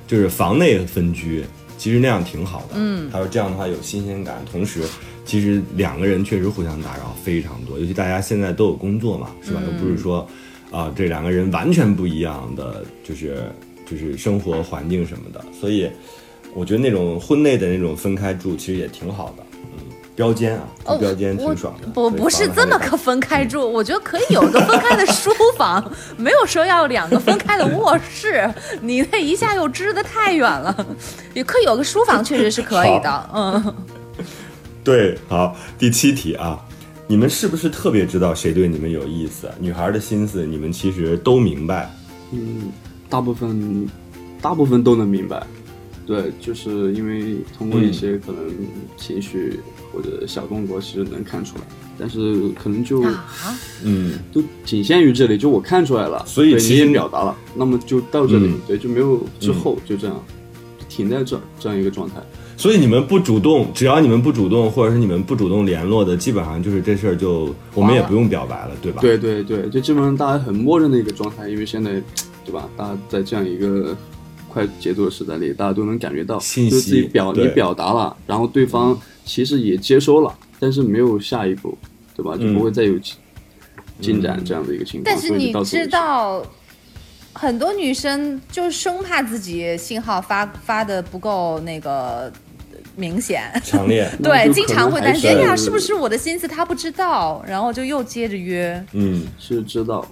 [0.05, 1.45] 就是房内分居，
[1.77, 2.73] 其实那样挺好的。
[2.73, 4.81] 嗯，他说这样的话有新鲜感，同时
[5.25, 9.61] 其实两个人确实互相打扰非常多，尤其大家现在都有工作嘛，是吧？
[9.65, 10.27] 又不是说
[10.71, 13.43] 啊、这两个人完全不一样的，就是
[13.89, 15.89] 就是生活环境什么的，所以
[16.53, 19.43] 我觉得那种婚内的那种分开住其实也挺好的。
[19.53, 19.83] 嗯，
[20.15, 21.87] 标间啊，住标间挺爽的。
[21.87, 28.49] 不不是这么个分开住，我觉得可以有个分开的书房，没有说要两个分开的卧室，
[28.81, 30.85] 你那一下又支得太远了。
[31.33, 33.75] 也可以有个书房，确实是可以的，嗯。
[34.85, 36.63] 对，好，第七题啊，
[37.07, 39.49] 你们是不是特别知道谁对你们有意思？
[39.59, 41.91] 女孩的心思你们其实都明白。
[42.31, 42.71] 嗯，
[43.09, 43.89] 大部分
[44.39, 45.43] 大部分都能明白。
[46.05, 48.37] 对，就是因为通过一些可能
[48.95, 49.59] 情绪
[49.91, 51.63] 或者小动作，其实能看出来。
[51.97, 53.25] 但是可能就啊，
[53.83, 60.23] 嗯，都仅限于这里，就我看出来了，所以其实对你也表达了，那么就到这里，嗯对，就没有之后，就这样
[60.87, 62.15] 停在这这样一个状态。
[62.57, 71.91] 所以你们不主动，只要你们不主动，或者是你们不主动联络的，基本上就是这事儿就我们也不用表白了，对吧？，对对对，就基本上大家很默认的一个状态，因为现在，
[72.45, 72.69] 对吧？
[72.77, 73.95] 大家在这样一个
[74.47, 81.77] 快节奏的时代里，大家都能感觉到，信息就是自己表你表达了，然后对方其实也接收了，但是没有下一步，
[82.15, 82.37] 对吧？
[82.37, 83.15] 就不会再有进
[83.99, 85.13] 进展这样的一个情况。
[85.13, 86.41] 但是你知道，
[87.33, 92.31] 很多女生就生怕自己信号发发的不够那个
[92.95, 93.43] 明显。
[93.63, 98.83] 强烈， 对，经常会担心，哎呀，是是不是我的心思他不知道，然后就又接着约。
[98.93, 100.05] 嗯，是知道。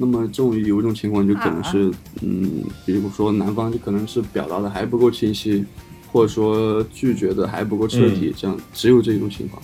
[0.00, 1.90] 那么这种有一种情况就可能啊是，
[2.22, 5.64] 嗯，比如说男方就可能是表达的还不够清晰，
[6.12, 9.60] 或者说拒绝的还不够彻底，这样只有这种情况。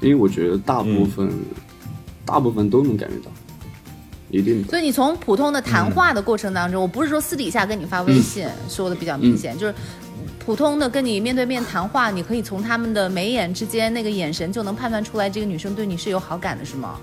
[0.00, 1.28] 因为我觉得大部分、
[2.24, 3.30] 大部分都能感觉到，
[4.30, 4.64] 一定。
[4.64, 9.74] 所以你从普通的谈话的过程当中，我不是说私底下跟你发微信、说的比较明显，就是
[10.44, 16.98] 普通的跟你面对面谈话，你可以从他们的眉眼之间那个眼神就能判断出来，这个女生对你是有好感的，是吗？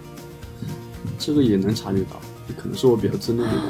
[1.20, 2.20] 这个也能察觉到，
[2.58, 3.64] 可能是我比较自恋一点，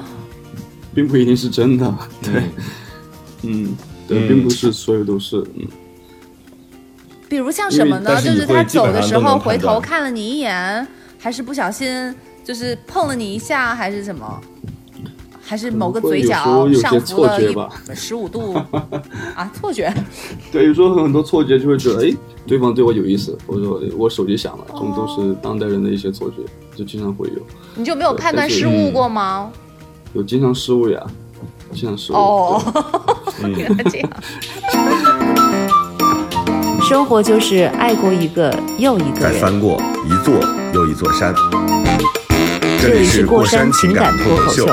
[0.96, 1.98] 并不一定是真的。
[2.22, 2.44] 对，
[3.44, 3.76] 嗯，
[4.08, 5.68] 对，嗯并不是所有都是，嗯，
[7.30, 8.20] 比如像什么呢？
[8.22, 10.88] 就是他走的时候回头看了你一眼，
[11.20, 14.42] 还是不小心就是碰了你一下，还是什么？
[15.50, 18.54] 还是某个嘴角候有些上浮了一错觉吧十五度
[19.34, 19.50] 啊？
[19.54, 19.94] 错觉？
[20.52, 22.14] 对，有时候很多错觉就会觉得，哎，
[22.46, 26.44] 对方对我有意思，或者说哎我手机响了，这种都是当代人的一些错觉，
[26.76, 27.42] 就经常会有，
[27.76, 29.50] 你就没有判断失误过吗？
[30.12, 31.02] 有经常失误呀，
[31.72, 32.16] 经常失误。
[32.18, 32.62] 哦，
[33.42, 34.10] 嗯 原来这样。
[36.82, 39.22] 生活就是爱过一个又一个人。
[39.22, 40.34] 再翻过一座
[40.74, 41.34] 又一座山。
[42.82, 44.66] 这里是过山山情感脱口秀，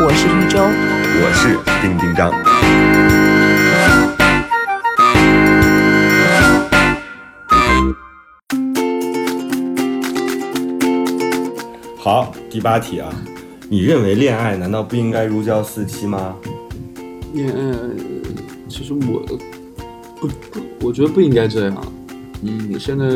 [0.00, 0.58] 我是玉州。
[1.20, 2.32] 我是丁丁张。
[11.98, 13.12] 好，第八题啊，
[13.68, 16.36] 你认为恋爱难道不应该如胶似漆吗？
[17.32, 17.74] 恋爱，
[18.68, 19.20] 其实我
[20.20, 21.92] 不不，我觉得不应该这样。
[22.42, 23.06] 嗯，现在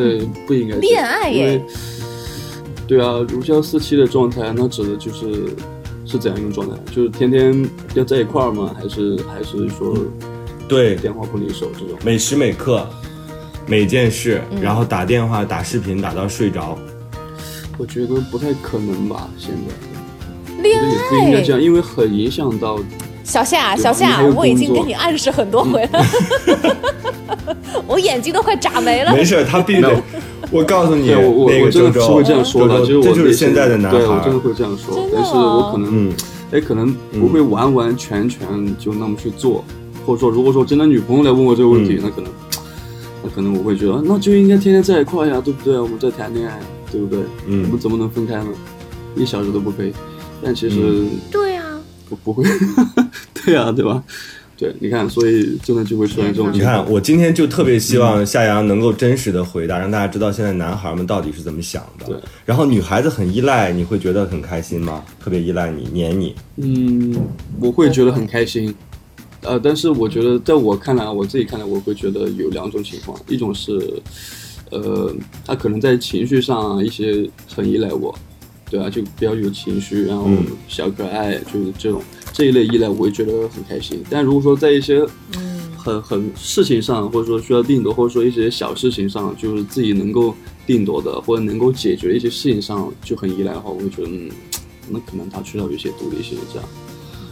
[0.47, 1.63] 不应该恋爱耶因为
[2.87, 5.55] 对啊，如胶似漆的状态，那指的就是
[6.09, 6.77] 是怎样一种状态？
[6.91, 8.75] 就是天天要在一块儿吗？
[8.75, 9.95] 还是还是说
[10.67, 11.99] 对，电话不离手这种？
[12.03, 12.87] 每时每刻，
[13.67, 16.79] 每件事，嗯然后打电话、打视频打到睡着。
[17.77, 19.29] 我觉得不太可能吧。
[19.37, 22.79] 现在恋我觉得也不应该这，样，因为很影响到
[23.29, 26.05] 小夏，小夏我已经工作跟你暗示很多回了，
[27.87, 29.13] 我眼睛都快眨没了。
[29.13, 30.03] 没事，他必须得。
[30.51, 34.39] 我告诉你，我我我真的是会这样说的，这就是现在的男孩对我真的。
[34.39, 36.13] 会这样说，但是我可能嗯，
[36.53, 38.41] 哎，可能不会完完全全
[38.79, 39.63] 就那么去做，
[40.07, 42.31] 或者说，如果说真的女朋友来问我这个问题，嗯那可能
[43.23, 45.79] 那可能我会觉得，那就应该天天在一块呀，对不对？
[45.79, 46.59] 我们在谈恋爱，
[46.91, 47.21] 对不对？
[47.47, 48.47] 嗯我们怎么能分开呢？
[49.17, 49.93] 一小时都不可以。
[50.41, 51.48] 但其实嗯对啊，
[52.09, 52.45] 不不会，
[53.45, 54.03] 对呀、对吧？
[54.57, 56.59] 对，你看，所以真的就会出现这种你。
[56.59, 62.07] 看，我今天就特别希望夏阳能够真实的回答，让大家知道现在男孩们到底是怎么想的。
[62.07, 65.05] 对，然后女孩子很依赖，你会觉得很开心吗？
[65.21, 66.35] 特别依赖你，黏你。
[66.57, 67.15] 嗯，
[67.61, 68.75] 我会觉得很开心。
[69.43, 73.81] 呃，但是我觉得，在我看来，我自己看来，我会觉得有两种情况，一种是，
[74.73, 75.15] 呃，
[75.47, 78.13] 他可能在情绪上一些很依赖我，
[78.71, 82.03] 对啊，就比较有情绪，然后嗯小可爱，就是这种
[82.33, 84.03] 这一类依赖，我会觉得很开心。
[84.11, 85.05] 但如果说在一些
[85.77, 90.35] 很很事情上，或者说需要定夺，或者说一些小事情上，就是自己能够
[90.67, 94.29] 定夺的，或者能够解决一些事情上就很依赖的话，我会觉得，嗯，
[94.91, 96.69] 那可能他需要有一些独立性这样。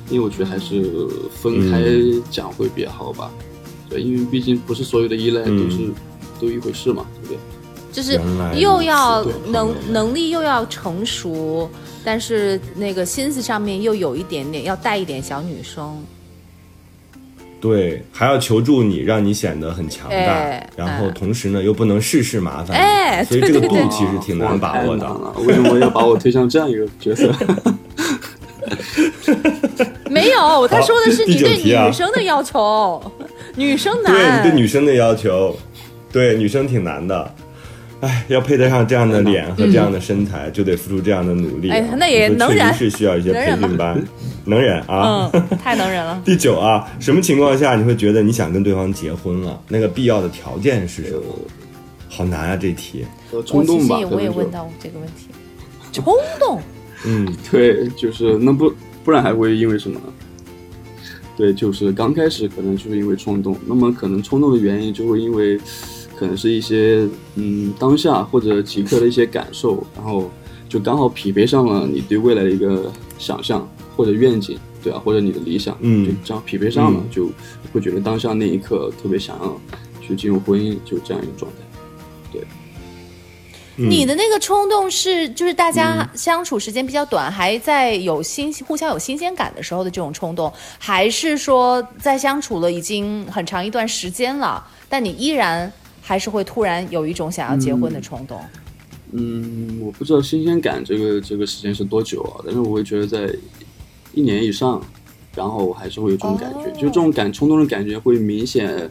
[0.08, 1.84] 因为我觉得还是分开
[2.30, 3.28] 讲会比较好吧。
[3.90, 5.90] 对，因为毕竟不是所有的依赖都是、
[6.40, 7.38] 都一回事嘛，对不对？
[7.96, 8.20] 就是
[8.54, 11.66] 又要能能力又要成熟，
[12.04, 16.04] 但是那个心思上面又有一点点要带一点小女生。
[17.58, 25.10] 对，还要求助你，让你显得很强大，哎然后同时呢又不能事事麻烦，哎所以这个度其实挺难把握的。
[25.46, 27.32] 为什么要把我推向这样一个角色？
[30.10, 33.02] 没有，他说的是你对女生的要求，
[33.54, 34.42] 女生难对，你。
[34.50, 35.56] 对女生的要求，
[36.12, 37.34] 对女生挺难的。
[38.00, 41.76] 哎，要配得上这样的脸和这样的身材，就得付出这样的努力啊。
[41.76, 44.02] 哎那也能忍确实是需要一些培训班，
[44.44, 45.30] 能忍啊。
[45.32, 46.20] 嗯，太能忍了。
[46.24, 49.58] 第九啊，什么情况下你会觉得你想跟对方结婚了？
[49.68, 51.22] 那个必要的条件是什么？
[52.08, 53.04] 好难啊，这题。
[53.44, 55.28] 冲动吧，我也问到这个问题，
[55.92, 56.60] 冲动。
[57.04, 58.72] 嗯，对，就是那不
[59.04, 60.06] 不然还会因为什么呢？
[61.36, 65.58] 对，就是刚开始可能就是因为冲动，那么可能冲动的原因就会因为
[66.18, 70.30] 可能是一些嗯当下或者即刻的一些感受，然后
[70.68, 77.30] 就刚好匹配上了你对未来的一个想象或者愿景，对啊，或者你的理想，嗯就这样匹配上了，嗯就
[77.72, 79.60] 会觉得当下那一刻特别想要
[80.00, 81.58] 去进入婚姻，就这样一个状态。
[82.32, 82.42] 对
[83.78, 95.70] 你的那个冲动是，就是大家相处时间比较短，还在有新互相有新鲜感的时候的这种冲动，还是说在相处了已经很长一段时间了，但你依然
[96.08, 98.40] 还是会突然有一种想要结婚的冲动？
[99.10, 103.34] 嗯，我不知道新鲜感这个这个时间是多久啊，但是我会觉得在
[104.14, 104.80] 一年以上，
[105.34, 108.88] 然后还是会有这种感觉，哦就这种感冲动的感觉会明显，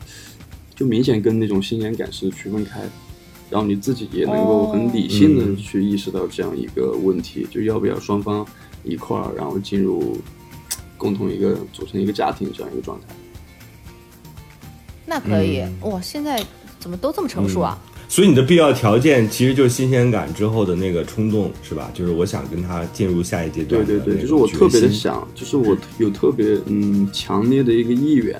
[0.75, 2.89] 就明显跟那种新鲜感是区分开的。
[3.49, 8.45] 然后你自己也能够很理性的嗯去意识到这样一个问题，就要不要双方
[8.83, 10.17] 一块儿，然后进入
[10.97, 13.15] 共同一个组成一个家庭这样一个状态。
[15.05, 16.43] 那可以，嗯哇，现在
[16.85, 17.75] 怎么都这么成熟啊？
[18.07, 21.89] 所以你的必要条件其实就是新鲜感之后的那个冲动，是吧？
[21.95, 23.83] 就是我想跟他进入下一阶段。
[23.83, 28.39] 对对对，就是我特别的想，就是我有特别嗯强烈的一个意愿，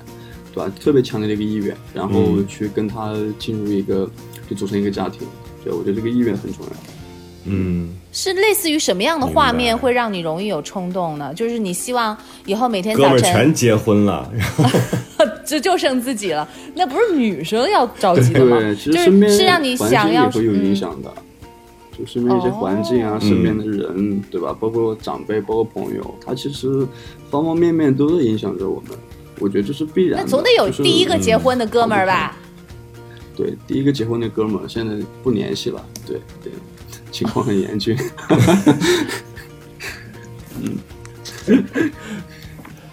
[0.54, 0.72] 对吧？
[0.80, 4.08] 特别强烈的一个意愿，然后嗯去跟他进入一个，
[4.48, 5.28] 就组成一个家庭。
[5.64, 6.72] 对，我觉得这个意愿很重要。
[7.46, 11.34] 嗯，是类似于什么样的画面会让你容易有冲动呢？
[11.36, 12.16] 就是你希望
[12.46, 14.70] 以后每天哥们儿早晨全结婚了，然
[15.18, 18.58] 后就就剩自己了，那不是女生要着急的吗？
[18.60, 21.14] 对，其就实身边是是让你环想要境也会有影嗯响的，
[21.98, 24.56] 就身边一些环境啊，嗯身边的人，对吧？
[24.60, 26.88] 包括长辈，包括朋友，他其实
[27.30, 28.98] 方方面面都在影响着我们。
[29.39, 30.24] 我觉得这是必然的。
[30.24, 32.38] 那总得有第一个结婚的哥们儿吧？
[33.36, 36.54] 对，第一个结婚的哥们儿现在不联系了，对对，
[37.16, 37.97] 情况很严峻。
[40.61, 40.78] 嗯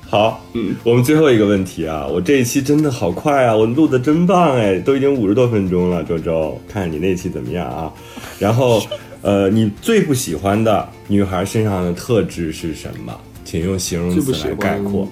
[0.08, 7.92] 好，嗯，我们最后一个问题啊，我这一期真的好快啊，我录的真棒哎，都已经五十多分钟了，周周，看你那期怎么样啊？
[8.38, 8.82] 然后，
[9.22, 13.18] 呃，你最不喜欢的女孩身上的特质是什么？
[13.44, 15.08] 请用形容词来概括。，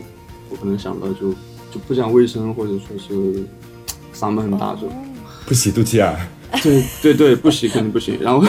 [0.50, 1.32] 我可能想到就
[1.72, 3.42] 就不讲卫生，或者说是
[4.14, 4.82] 嗓门很大就。
[5.46, 6.28] 不洗肚脐眼儿，
[6.62, 8.18] 对对对，不行肯定不行。
[8.20, 8.46] 然后，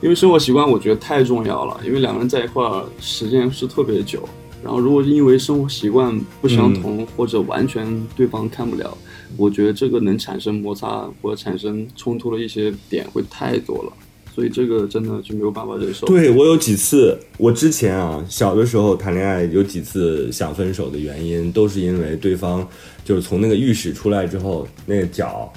[0.00, 4.28] 因为生活习惯我觉得太重要了，因为两个人在一块儿时间是特别久。
[4.62, 8.96] 然后，如果因为生活习惯不相同，或者完全对方看不了，
[9.36, 13.92] 我觉得这个能产生摩擦或者产生冲突的一些点会太多了。
[14.32, 16.06] 所以这个真的就没有办法忍受。
[16.06, 22.66] 对我有几次，我之前啊小的时候谈恋爱有几次想分手的原因，都是因为对方
[23.04, 25.52] 就是从那个浴室出来之后，那个脚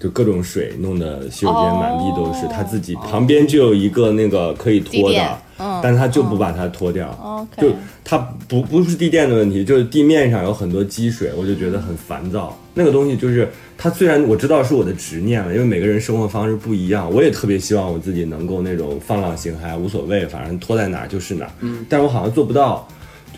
[0.00, 5.80] 就各种水弄得洗手间满地都是，哦他自己旁边就有一个那个可以拖的，嗯。
[5.82, 7.08] 但他就不把它拖掉。
[7.56, 7.70] 就
[8.04, 8.16] 他
[8.48, 12.56] 不不是地垫的问题，就是地面上有很多积水，我就觉得很烦躁。
[12.74, 22.86] 那个东西就是它虽然我知道是我的执念了，因为每个人生活方式不一样，我也特别希望我自己能够那种放浪形骸，无所谓，反正拖在哪儿就是哪儿，嗯，但是我好像做不到。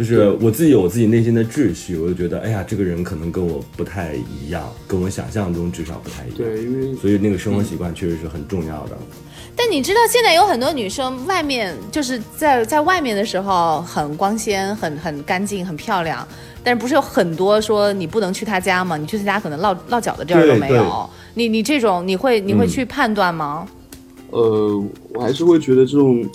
[0.01, 6.37] 就是我自己有我自己内心的秩序，我就觉得，哎呀，这个人可能跟我不太一样，跟我想象中至少不太一样。
[6.39, 8.97] 对，因为所以那个生活习惯确实是很重要的。
[9.55, 16.27] 但你知道现在有很多女生外面就是在在外面的时候很光鲜、很很干净、很漂亮，
[16.65, 18.97] 但是不是有很多说你不能去她家吗？
[18.97, 21.11] 你去她家可能落落脚的地儿都没有。
[21.35, 23.69] 你你这种你会你会嗯去判断吗？
[24.31, 24.83] 呃，
[25.13, 26.27] 我还是会觉得这种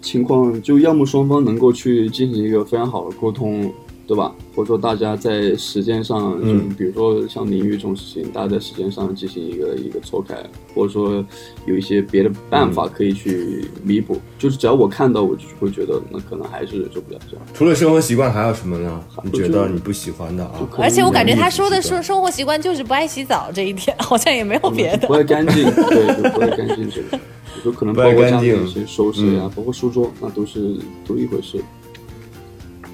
[0.00, 3.72] 情况，就要么双方能够去进行一个非常好的沟通，
[4.06, 4.34] 对吧？
[4.54, 10.34] 或者说大家在时间上，嗯就比如说像淋浴这种事情，大家在时间上进行一个一个错开，
[10.74, 11.24] 或者说
[11.66, 14.18] 有一些别的办法可以去弥补。
[14.38, 17.46] 就是只要我看到，我就会觉得那可能还是做不了这样。
[17.54, 19.00] 除了生活习惯，还有什么呢？
[19.22, 20.66] 你觉得你不喜欢的啊？
[20.78, 25.14] 而且我感觉他说的是生生活习惯就是不爱洗澡这一点，好像也没有别的不。
[25.14, 27.18] 爱干净，对，就不爱干净这个，
[27.58, 31.58] 有时候可能包括家里爱干净一些收拾呀、嗯包括书桌，那都是都一回事。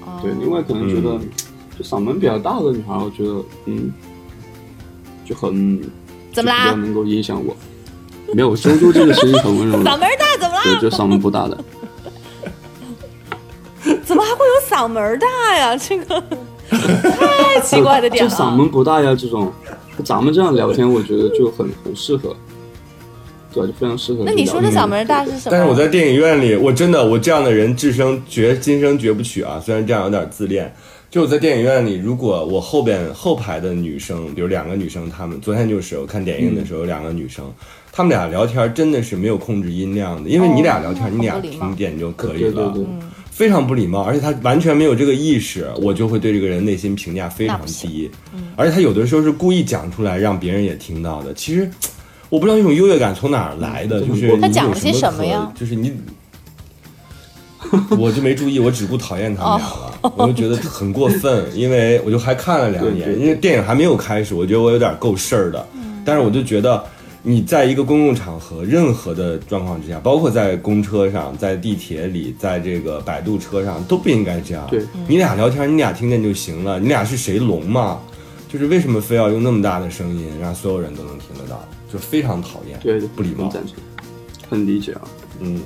[0.03, 1.29] 哦对，另外可能觉得，嗯
[1.77, 3.91] 就嗓门比较大的女孩，我觉得，嗯，
[5.23, 5.79] 就很
[6.33, 7.55] 怎么啦比较能够影响我。
[8.33, 11.63] 没有，周周这个声音很温柔， 嗓门大怎么对，就嗓门不大的。
[14.03, 15.77] 怎么还会有嗓门大呀？
[15.77, 16.23] 这个
[16.69, 18.29] 太奇怪的点了。
[18.29, 19.51] 就嗓门不大呀，这种，
[20.03, 22.35] 咱们这样聊天，我觉得就很很适合。
[23.63, 24.23] 对非常适合。
[24.25, 25.51] 那你说这嗓门大是什么？
[25.51, 29.61] 但是我在电影院里，我真的我这样的人至生绝今生绝不娶啊！
[29.63, 30.73] 虽然这样有点自恋，
[31.09, 37.45] 就我在电影院里，如果我后边后排的女生，比如两个女生，她们昨天就是我看电影的时候，有两个女生，
[37.91, 42.83] 她们俩聊天真的是没有控制音量的，因为你俩聊天，哦你俩听见就可以对对了，对，
[43.31, 48.09] 非常不礼貌，而且她完全没有这个意识，我就会对这个人内心评价非常低，
[48.55, 51.69] 而且她有的时候是故意讲出来让别人也听到的，其实。
[52.29, 55.93] 我不知道那种优越感从哪儿来的，就是她你有讲了些什么呀就是你，
[57.97, 65.67] 我就没注意，我只顾讨厌他们俩了， 我就觉得很过分，因为我就还看了两眼，因为电影还没有开始，我觉得我有点够事儿的，
[66.03, 66.83] 但是我就觉得。
[67.27, 74.67] 你在一个公共场合，任何的状况之下，包括在公车上、在地铁里、在这个摆渡车上，都不应该这样。
[74.69, 76.79] 对你俩聊天，你俩听见就行了。
[76.79, 77.99] 你俩是谁聋吗？
[78.47, 81.67] 就是为什么非要用那么大的声音，让所有人都能听得到？
[81.95, 83.63] 就非常讨厌，对，不礼貌很。
[84.49, 85.01] 很理解啊。
[85.39, 85.61] 嗯，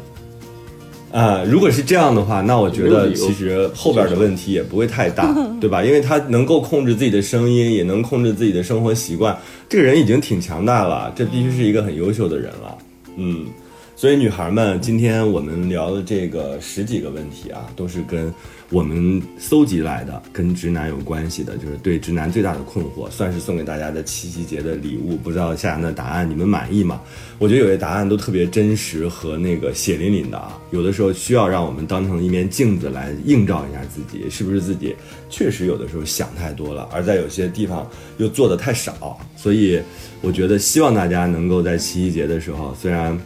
[1.12, 5.84] 啊、如果是这样的话，那我觉得其实后边的问题也不会太大， 对吧？
[5.84, 9.36] 因为他能够控制自己的声音，也能控制自己的生活习惯，
[9.68, 12.78] 这个人已经挺强大了，这必须是一个很优秀的人了。
[13.18, 13.48] 嗯，
[13.96, 18.34] 所以女孩们，今天我们聊的这个十几个问题啊，都是跟
[18.72, 25.18] 我们搜集来的，跟直男有关系的，就是对直男最大的困惑，算是送给大家的七夕节的礼物。
[25.18, 27.02] 不知道夏阳的答案你们满意吗？
[27.40, 34.96] 我觉得有些答案都特别真实和那个血淋淋的啊，有的时候需要让我们当成一面镜子来映照一下自己，是不是自己
[35.32, 39.20] 确实有的时候想太多了，而在有些地方又做的太少。
[39.36, 39.82] 所以
[40.22, 43.18] 我觉得希望大家能够在七夕节的时候，虽然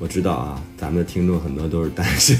[0.00, 2.36] 我知道啊，咱们的听众很多都是单身，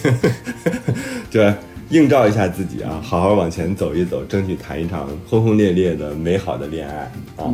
[1.31, 1.55] 对，
[1.91, 7.53] 映照一下自己啊，好好往前走一走，争取谈一场轰轰烈烈的美好的恋爱啊。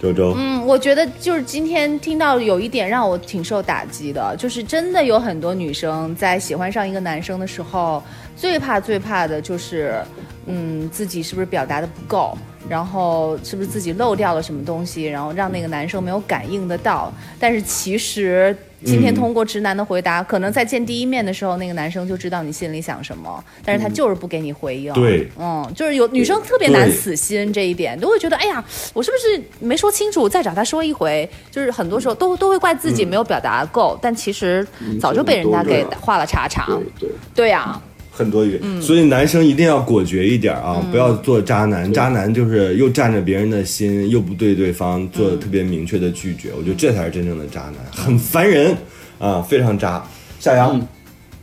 [0.00, 8.00] 周周，嗯，我觉得就是今天听到有一点让我挺受打击的，就是真的有很多女生在喜欢上一个男生的时候，
[8.38, 10.00] 最怕最怕的就是，
[10.46, 17.12] 嗯，自己是不是表达的不够，然后是不是自己漏掉了什么东西，然后让那个男生没有感应得到。
[17.40, 24.92] 但是其实今天嗯通过直男的回答，可能在见第一面的时候，那个男生就知道你心里想什么，但是他就是不给你回应。
[24.92, 28.64] 对嗯，就是有女生特别难死心这一点，都会觉得，哎呀，
[28.94, 31.28] 我是不是没说清楚，再找他说一回？
[31.50, 34.64] 就是很多时候都都会怪自己没有表达够，但其实
[35.00, 36.66] 早就被人家给画了叉叉。
[36.66, 37.80] 对对，对呀、
[38.18, 41.92] 很多余，所以男生一定要果决一点啊，不要做渣男。
[41.92, 46.50] 渣男就是又占着别人的心，又不对对方做特别明确的拒绝。
[46.58, 48.76] 我觉得这才是真正的渣男，很烦人
[49.20, 50.04] 啊，非常渣。
[50.40, 50.76] 夏阳，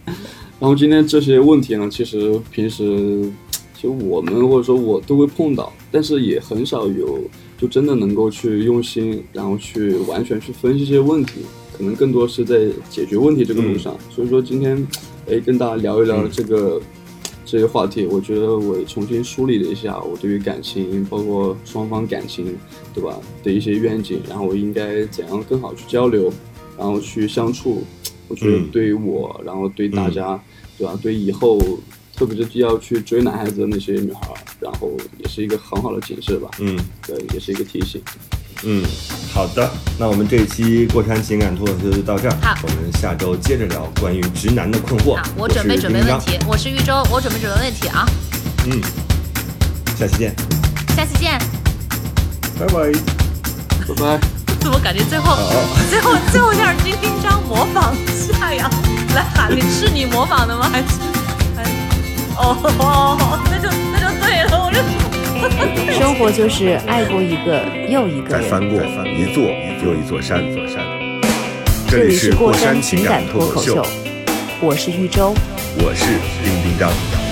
[0.05, 3.23] 然后今天这些问题呢，其实平时
[3.73, 7.21] 其实我们或者说我都会碰到，但是也很少有
[7.57, 11.39] 就真的能够去用心，然后去完全去分析这些问题，
[11.77, 13.97] 可能更多是在解决问题这个路上。
[14.13, 14.85] 所以说今天，
[15.27, 16.81] 哎，跟大家聊一聊这个
[17.45, 22.57] 这些话题，我觉得我重新梳理了一下我对于感情，包括双方感情，
[22.93, 26.31] 对吧的一些愿景，然后我应该怎样更好去交流，
[26.77, 27.83] 然后去相处。
[28.27, 30.39] 我觉得嗯对于我，然后对大家，
[30.77, 30.97] 对吧？
[31.01, 31.59] 对以后，
[32.15, 36.49] 特别是要去追男孩子的那些女孩，然后也是一个很好的警示吧。
[36.59, 38.01] 嗯对，也是一个提醒。
[38.63, 38.83] 嗯，
[39.33, 45.15] 好的，那我们这一期过山情感脱口秀就到这儿，好我们下周接着聊关于直男的困惑。
[45.15, 48.05] 啊，我准备准备问题，我是玉州，我准备准备问题啊，
[48.65, 48.81] 嗯，
[49.97, 50.35] 下期见，
[50.95, 51.39] 下期见。
[52.57, 52.91] 拜拜。
[53.87, 54.19] 拜拜。
[54.65, 55.37] 怎么感觉最后
[55.91, 58.67] 最后最后像是丁丁章模仿夏阳
[59.13, 60.67] 来喊你，是你模仿的吗？
[60.71, 60.85] 还是
[61.55, 61.69] 还是
[62.35, 63.69] 哦哦， 那就
[65.97, 68.41] 生活就是爱过一个又一个人。
[68.43, 69.43] 再翻过一座
[69.83, 70.83] 又一座山，座山。
[71.87, 73.89] 这这里里是是过山情情感感脱口秀脱口秀，，
[74.61, 75.33] 我是玉州。
[75.77, 76.05] 我是
[76.43, 77.24] 丁丁张。